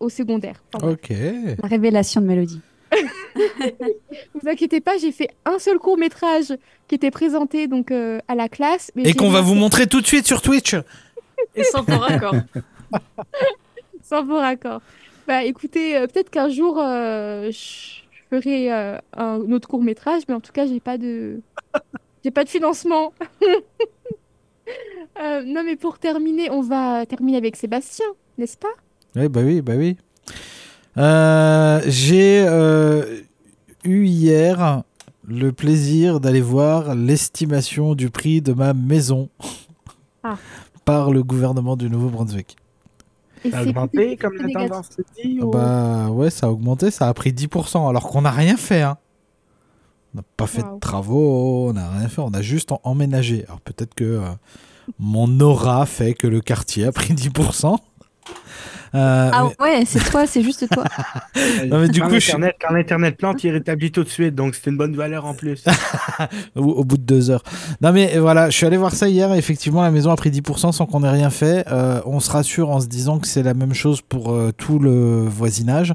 [0.00, 0.62] au secondaire.
[0.74, 1.10] Enfin, Ok.
[1.10, 2.60] La révélation de Mélodie.
[4.34, 8.34] vous inquiétez pas, j'ai fait un seul court métrage qui était présenté donc euh, à
[8.34, 8.90] la classe.
[8.94, 10.74] mais Et qu'on va vous montrer tout de suite sur Twitch.
[11.54, 12.34] Et sans ton raccord.
[14.02, 14.80] Sans vos raccords.
[15.26, 17.98] Bah écoutez, euh, peut-être qu'un jour euh, je
[18.30, 21.40] je ferai euh, un autre court métrage, mais en tout cas j'ai pas de
[22.24, 23.12] j'ai pas de financement.
[25.18, 28.04] Euh, non mais pour terminer, on va terminer avec Sébastien,
[28.36, 28.68] n'est-ce pas?
[29.16, 29.96] Oui, bah oui, bah oui.
[30.96, 33.20] Euh, J'ai euh,
[33.84, 34.82] eu hier
[35.26, 39.28] le plaisir d'aller voir l'estimation du prix de ma maison
[40.24, 40.36] Ah.
[40.84, 42.56] par le gouvernement du Nouveau-Brunswick.
[43.50, 46.90] Ça a augmenté comme la tendance se dit Ah ou- Bah ouais, ça a augmenté,
[46.90, 48.82] ça a pris 10%, alors qu'on n'a rien fait.
[48.82, 48.96] Hein.
[50.14, 53.44] On n'a pas fait de travaux, on n'a rien fait, on a juste en- emménagé.
[53.46, 54.22] Alors peut-être que euh,
[54.98, 57.76] mon aura fait que le quartier a pris 10%.
[58.94, 60.84] Euh, Ah mais- ouais, c'est toi, c'est juste toi.
[61.68, 64.34] Non, mais du quand coup, je- l'Internet- quand l'Internet plante, il rétablit tout de suite,
[64.34, 65.64] donc c'est une bonne valeur en plus.
[66.56, 67.42] au, au bout de deux heures.
[67.80, 69.32] Non mais euh, voilà, je suis allé voir ça hier.
[69.34, 71.64] et Effectivement, la maison a pris 10% sans qu'on ait rien fait.
[71.70, 74.78] Euh, on se rassure en se disant que c'est la même chose pour euh, tout
[74.78, 75.92] le voisinage.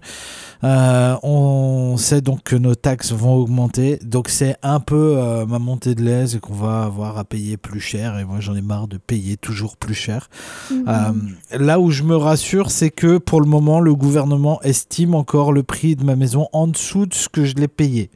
[0.63, 3.99] Euh, on sait donc que nos taxes vont augmenter.
[4.03, 7.57] Donc c'est un peu euh, ma montée de l'aise et qu'on va avoir à payer
[7.57, 8.17] plus cher.
[8.19, 10.29] Et moi, j'en ai marre de payer toujours plus cher.
[10.71, 10.85] Mhm.
[10.87, 15.51] Euh, là où je me rassure, c'est que pour le moment, le gouvernement estime encore
[15.51, 18.09] le prix de ma maison en dessous de ce que je l'ai payé.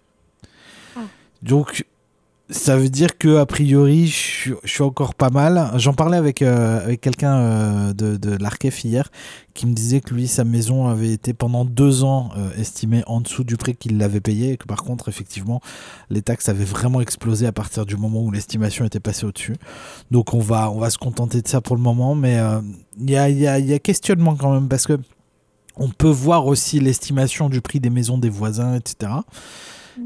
[0.96, 1.02] Ah.
[1.42, 1.86] Donc,
[2.50, 5.72] ça veut dire que a priori, je suis, encore pas mal.
[5.76, 9.10] J'en parlais avec, euh, avec quelqu'un euh, de, de l'Arkef hier
[9.54, 13.20] qui me disait que lui, sa maison avait été pendant deux ans euh, estimée en
[13.20, 15.60] dessous du prix qu'il l'avait payé et que par contre, effectivement,
[16.10, 19.58] les taxes avaient vraiment explosé à partir du moment où l'estimation était passée au-dessus.
[20.12, 22.40] Donc on va, on va se contenter de ça pour le moment, mais
[23.00, 24.98] il y, a, y a questionnement quand même parce que
[25.76, 29.12] on peut voir aussi l'estimation du prix des maisons des voisins, etc.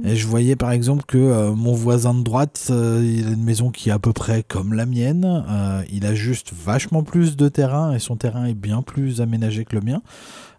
[0.03, 3.43] Et je voyais par exemple que euh, mon voisin de droite, euh, il a une
[3.43, 5.45] maison qui est à peu près comme la mienne.
[5.49, 9.65] Euh, il a juste vachement plus de terrain et son terrain est bien plus aménagé
[9.65, 10.01] que le mien.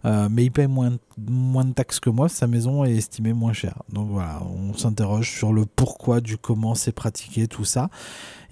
[0.04, 3.84] Mais il paye moins, moins de taxes que moi, sa maison est estimée moins chère.
[3.92, 7.88] Donc voilà, on s'interroge sur le pourquoi du comment c'est pratiqué, tout ça.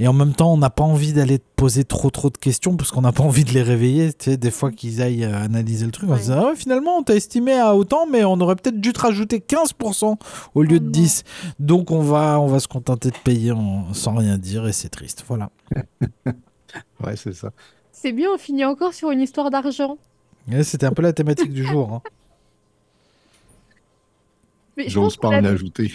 [0.02, 2.90] Et en même temps, on n'a pas envie d'aller poser trop trop de questions parce
[2.90, 4.12] qu'on n'a pas envie de les réveiller.
[4.14, 6.56] Tu sais, des fois qu'ils aillent euh, analyser le truc, on se dit, ah ouais,
[6.56, 10.16] finalement, on t'a estimé à autant, mais on aurait peut-être dû te rajouter 15%
[10.54, 10.90] au lieu Oh de non.
[10.90, 11.22] 10.
[11.58, 14.88] Donc on va, on va se contenter de payer en- sans rien dire et c'est
[14.88, 15.22] triste.
[15.28, 15.50] Voilà.
[17.04, 17.50] Ouais, c'est ça.
[17.92, 19.98] C'est bien, on finit encore sur une histoire d'argent.
[20.62, 21.92] C'était un peu la thématique du jour.
[21.94, 22.02] hein.
[24.86, 25.92] J'ose pas en avait- ajouter.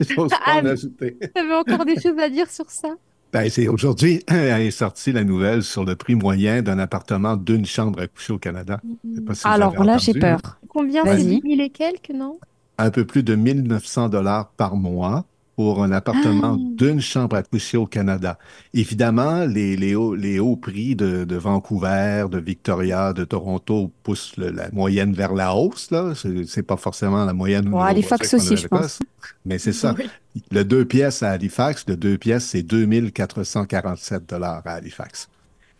[0.00, 1.18] J'ose pas Ah, en ajouter.
[1.34, 2.88] T'avais encore des choses à dire sur ça?
[3.32, 8.00] Ben, c'est aujourd'hui est sortie la nouvelle sur le prix moyen d'un appartement d'une chambre
[8.02, 8.80] à coucher au Canada.
[8.84, 10.40] Je sais pas si vous Alors avez là, j'ai peur.
[10.68, 11.40] Combien c'est Vas-y.
[11.40, 12.38] 10 000 et quelques, non?
[12.76, 15.24] Un peu plus de 1900 dollars par mois
[15.56, 16.74] pour un appartement Ah.
[16.76, 18.38] d'une chambre à coucher au Canada.
[18.72, 24.36] Évidemment, les, les, hauts, les hauts prix de, de Vancouver, de Victoria, de Toronto poussent
[24.38, 25.90] le- la moyenne vers la hausse.
[25.90, 27.66] Là, c'est c'est pas forcément la moyenne.
[27.66, 29.00] niveau Halifax aussi, je l'Écosse,
[29.44, 29.94] Mais c'est ça.
[29.98, 30.08] Oui.
[30.50, 35.28] Le deux pièces à Halifax, le deux pièces, c'est 2447 dollars à Halifax.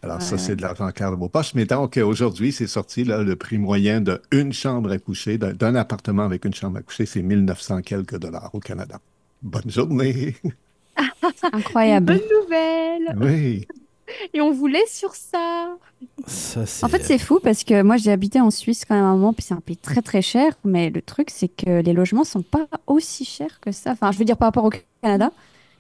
[0.04, 0.38] Alors, ça, Ouais.
[0.40, 1.54] c'est de l'argent clair de vos poches.
[1.54, 4.00] Mais donc, aujourd'hui, c'est sorti, là, le prix moyen
[4.32, 8.18] d'une chambre à coucher, d'un d'un appartement avec une chambre à coucher, c'est 1900 quelques
[8.18, 8.98] dollars au Canada.
[9.42, 10.36] Bonne journée!
[11.52, 12.06] Incroyable.
[12.06, 13.66] Bonne nouvelle Oui.
[14.34, 15.74] Et on vous laisse sur ça
[16.26, 19.04] Ça, c'est- En fait, c'est fou parce que moi, j'ai habité en Suisse quand même
[19.04, 20.52] un moment, puis c'est un pays très très cher.
[20.64, 23.92] Mais le truc, c'est que les logements sont pas aussi chers que ça.
[23.92, 24.70] Enfin, je veux dire par rapport au
[25.02, 25.32] Canada.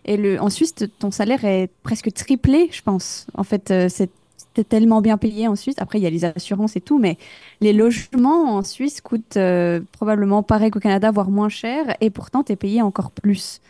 [0.04, 3.26] Et le, en Suisse, ton salaire est presque triplé, je pense.
[3.34, 4.10] En fait, euh, c'est
[4.54, 5.76] t'es tellement bien payé en Suisse.
[5.78, 7.18] Après, il y a les assurances et tout, mais
[7.60, 11.96] les logements en Suisse coûtent euh, probablement pareil qu'au Canada, voire moins cher.
[12.00, 13.60] Et pourtant, tu es payé encore plus.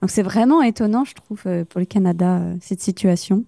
[0.00, 3.44] Donc, c'est vraiment étonnant, je trouve, euh, pour le Canada, euh, cette situation.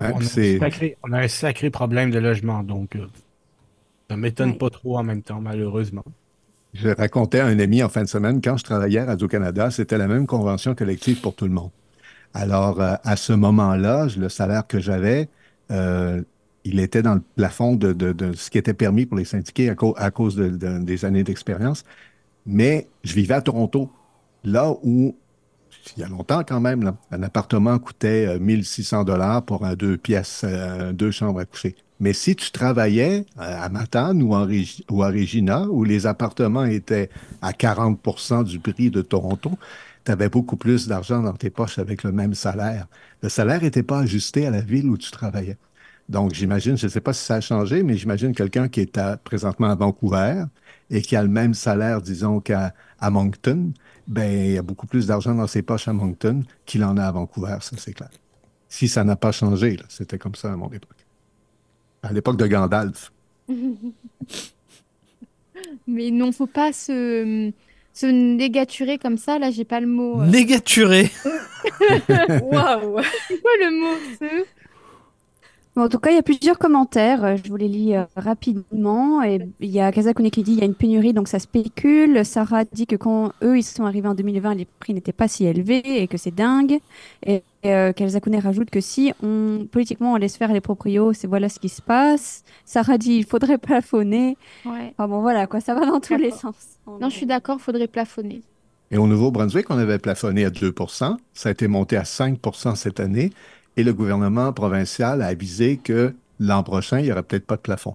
[0.00, 3.06] On a, un sacré, on a un sacré problème de logement, donc euh,
[4.08, 4.56] ça m'étonne Ouais.
[4.56, 6.04] pas trop en même temps, malheureusement.
[6.74, 9.98] Je racontais à un ami en fin de semaine, quand je travaillais à Radio-Canada, c'était
[9.98, 11.70] la même convention collective pour tout le monde.
[12.34, 15.28] Alors, euh, à ce moment-là, le salaire que j'avais,
[15.70, 16.22] euh,
[16.64, 19.70] il était dans le plafond de, de- de ce qui était permis pour les syndiqués
[19.70, 21.84] à, cau- à cause de- de- des années d'expérience.
[22.46, 23.90] Mais je vivais à Toronto,
[24.44, 25.16] là où,
[25.96, 29.74] il y a longtemps quand même, là, un appartement coûtait euh, 1600 dollars pour un
[29.74, 31.76] deux pièces, euh, deux chambres à coucher.
[32.00, 34.46] Mais si tu travaillais euh, à Matane ou, en
[34.90, 37.10] ou à Regina, où les appartements étaient
[37.42, 39.58] à 40% du prix de Toronto,
[40.08, 42.86] tu avais beaucoup plus d'argent dans tes poches avec le même salaire.
[43.22, 45.58] Le salaire n'était pas ajusté à la ville où tu travaillais.
[46.08, 48.96] Donc, j'imagine, je ne sais pas si ça a changé, mais j'imagine quelqu'un qui est
[48.98, 50.44] à- présentement à Vancouver
[50.90, 53.72] et qui a le même salaire, disons, qu'à à Moncton,
[54.06, 57.04] ben, il y a beaucoup plus d'argent dans ses poches à Moncton qu'il en a
[57.04, 58.08] à Vancouver, ça c'est clair.
[58.68, 61.06] Si ça n'a pas changé, c'était comme ça à mon époque.
[62.02, 63.12] À l'époque de Gandalf.
[65.86, 67.52] Mais non, faut pas se,
[67.92, 69.38] se négaturer comme ça.
[69.38, 70.20] Là, j'ai pas le mot.
[70.20, 70.26] euh.
[70.26, 71.10] Négaturé.
[72.42, 74.44] Waouh C'est quoi le mot ce
[75.78, 77.24] Bon, en tout cas, il y a plusieurs commentaires.
[77.24, 79.22] euh, Je vous les lis euh, rapidement.
[79.22, 82.24] Et il y a Kazakune qui dit il y a une pénurie, donc ça spécule.
[82.24, 85.46] Sarah dit que quand eux, ils sont arrivés en 2020, les prix n'étaient pas si
[85.46, 86.80] élevés et que c'est dingue.
[87.24, 91.28] Et, et, euh, Kazakune rajoute que si on, politiquement on laisse faire les proprios, c'est
[91.28, 92.42] voilà ce qui se passe.
[92.64, 94.36] Sarah dit il faudrait plafonner.
[94.66, 94.92] Ouais.
[94.98, 96.56] Enfin bon, voilà quoi, ça va dans tous les sens.
[96.88, 98.42] Non, je suis d'accord, faudrait plafonner.
[98.90, 100.74] Et au Nouveau-Brunswick, on avait plafonné à 2
[101.34, 103.30] Ça a été monté à 5% cette année.
[103.78, 107.60] Et le gouvernement provincial a avisé que l'an prochain, il n'y aura peut-être pas de
[107.60, 107.94] plafond.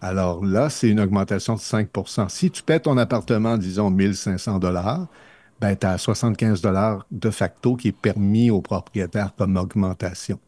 [0.00, 5.06] Alors là, c'est une augmentation de 5% Si tu paies ton appartement, disons, 1500 dollars,
[5.60, 10.40] ben, tu as 75 dollars de facto qui est permis aux propriétaires comme augmentation.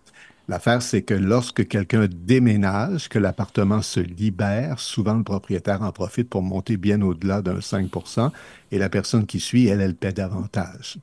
[0.49, 6.29] L'affaire, c'est que lorsque quelqu'un déménage, que l'appartement se libère, souvent le propriétaire en profite
[6.29, 8.33] pour monter bien au-delà d'un 5%
[8.73, 10.99] et la personne qui suit, elle, elle paie davantage.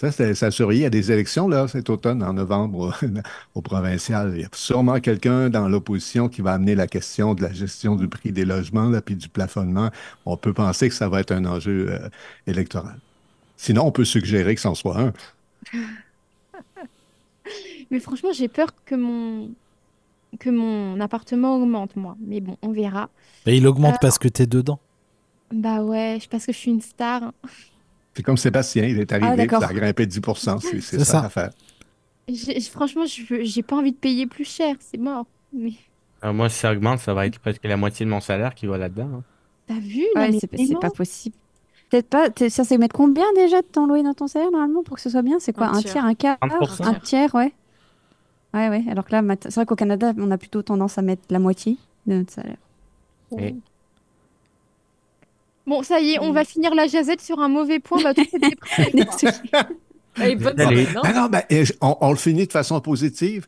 [0.00, 0.78] Ça, c'est- ça surveille.
[0.78, 3.10] Il y a des élections là, cet automne, en novembre, au,
[3.54, 4.32] au provincial.
[4.34, 7.96] Il y a sûrement quelqu'un dans l'opposition qui va amener la question de la gestion
[7.96, 9.90] du prix des logements, là, puis du plafonnement.
[10.24, 12.08] On peut penser que ça va être un enjeu euh,
[12.46, 12.98] électoral.
[13.56, 15.12] Sinon, on peut suggérer que c'en soit un.
[17.90, 19.50] Mais franchement, j'ai peur que mon
[20.38, 22.16] que mon appartement augmente, moi.
[22.24, 23.10] Mais bon, on verra.
[23.46, 24.78] Et il augmente parce que t'es dedans.
[25.52, 27.32] Bah ouais, je- parce que je suis une star.
[28.20, 29.62] C'est comme Sébastien, il est Ah, arrivé, d'accord.
[29.62, 30.20] ça a grimpé de 10
[30.60, 31.22] C'est c'est C'est ça ça.
[31.22, 31.50] l'affaire.
[32.28, 35.24] J'ai- Franchement, j'ai pas envie de payer plus cher, c'est mort.
[35.54, 35.72] Mais
[36.20, 38.66] Alors, moi, si ça augmente, ça va être presque la moitié de mon salaire qui
[38.66, 39.08] va là-dedans.
[39.20, 39.22] hein.
[39.68, 40.04] t'as vu?
[40.14, 41.34] Ouais, c'est pas possible.
[41.88, 42.28] Peut-être pas.
[42.28, 45.00] t'es- Ça, c'est mettre combien déjà de ton loyer dans ton salaire normalement pour que
[45.02, 45.38] ce soit bien?
[45.40, 45.68] C'est quoi?
[45.68, 46.04] Un tiers.
[46.04, 46.36] un quart?
[46.42, 46.84] 30%.
[46.84, 47.54] Un tiers, ouais.
[48.52, 48.84] Ouais, ouais.
[48.90, 51.78] Alors que là, c'est vrai qu'au Canada, on a plutôt tendance à mettre la moitié
[52.06, 52.58] de notre salaire.
[53.38, 53.54] Et-
[55.66, 58.02] Bon, ça y est, on va finir la jazette sur un mauvais point.
[58.02, 58.22] Bah, tout
[60.38, 60.84] bonne Allez.
[60.84, 63.46] soirée, non Ah non, ben, eh, on, on le finit de façon positive.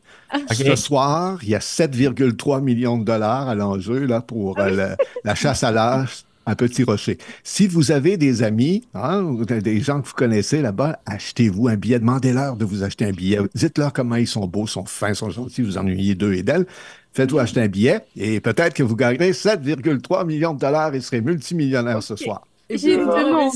[0.51, 4.97] Ce soir, il y a 7,3 millions de dollars à l'enjeu là, pour euh, la,
[5.23, 7.17] la chasse à l'âge à Petit Rocher.
[7.43, 11.77] Si vous avez des amis, hein, ou des gens que vous connaissez là-bas, achetez-vous un
[11.77, 11.99] billet.
[11.99, 13.39] Demandez-leur de vous acheter un billet.
[13.55, 16.65] Dites-leur comment ils sont beaux, sont fins, sont gentils, vous ennuyez d'eux et d'elles.
[17.13, 21.21] Faites-vous acheter un billet et peut-être que vous gagnerez 7,3 millions de dollars et serez
[21.21, 22.41] multimillionnaire ce soir.
[22.69, 23.51] J'ai une demande.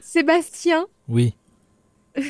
[0.00, 1.34] Sébastien, Oui.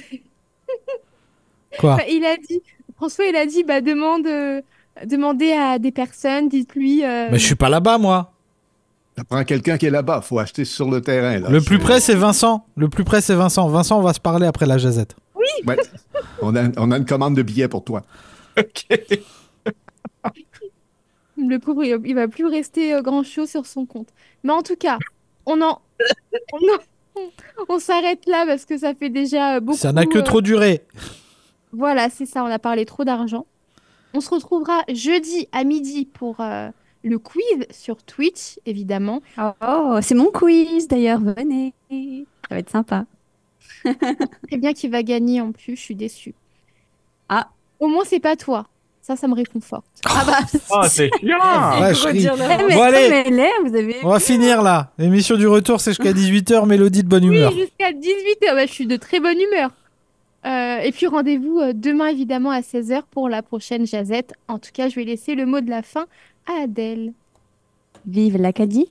[1.79, 1.99] Quoi?
[2.09, 2.63] Il a dit,
[2.97, 4.61] François, il a dit, bah, demande, euh,
[5.05, 7.05] demandez à des personnes, dites-lui.
[7.05, 8.33] euh, Mais je suis pas là-bas, moi.
[9.17, 10.21] Ça prend quelqu'un qui est là-bas.
[10.23, 11.39] faut acheter sur le terrain.
[11.39, 11.49] Là.
[11.49, 12.67] Le plus près, c'est Vincent.
[12.77, 13.69] Le plus près, c'est Vincent.
[13.69, 15.17] Vincent, on va se parler après la jazette.
[15.67, 15.77] Ouais.
[16.43, 18.03] on, a, on a une commande de billets pour toi.
[18.57, 18.87] Ok.
[21.49, 24.09] Le pauvre, il il va plus rester grand chose sur son compte.
[24.43, 24.99] Mais en tout cas,
[25.47, 25.81] on en,
[26.53, 26.57] on,
[27.21, 27.21] en-
[27.69, 29.79] on s'arrête là parce que ça fait déjà beaucoup.
[29.79, 30.83] Ça n'a que euh, trop duré.
[31.73, 33.47] Voilà, c'est ça, on a parlé trop d'argent.
[34.15, 36.71] On se retrouvera jeudi à midi pour euh,
[37.03, 39.23] le quiz sur Twitch, évidemment.
[39.39, 41.73] Oh, c'est mon quiz d'ailleurs, venez.
[41.91, 43.07] Ça va être sympa.
[43.83, 46.35] Très bien qu'il va gagner en plus, je suis déçue.
[47.29, 47.51] Ah.
[47.81, 48.67] Au moins, c'est pas toi.
[49.07, 49.85] Ça, ça me réconforte.
[50.07, 50.39] Ah bah,
[50.71, 51.37] Oh, c'est chiant!
[51.81, 53.51] Ouais, Eh, Bon, allez.
[53.67, 53.97] vous avez.
[54.03, 54.93] On va finir là.
[54.97, 56.67] L'émission du retour, c'est jusqu'à 18h.
[56.67, 57.53] Mélodie de bonne humeur.
[57.55, 58.55] Oui, jusqu'à 18h.
[58.55, 59.71] Bah, je suis de très bonne humeur.
[60.47, 64.33] Euh, et puis rendez-vous euh, demain évidemment à 16h pour la prochaine jazette.
[64.49, 66.07] En tout cas, je vais laisser le mot de la fin
[66.49, 67.13] à Adèle.
[68.07, 68.83] Vive l'Acadie.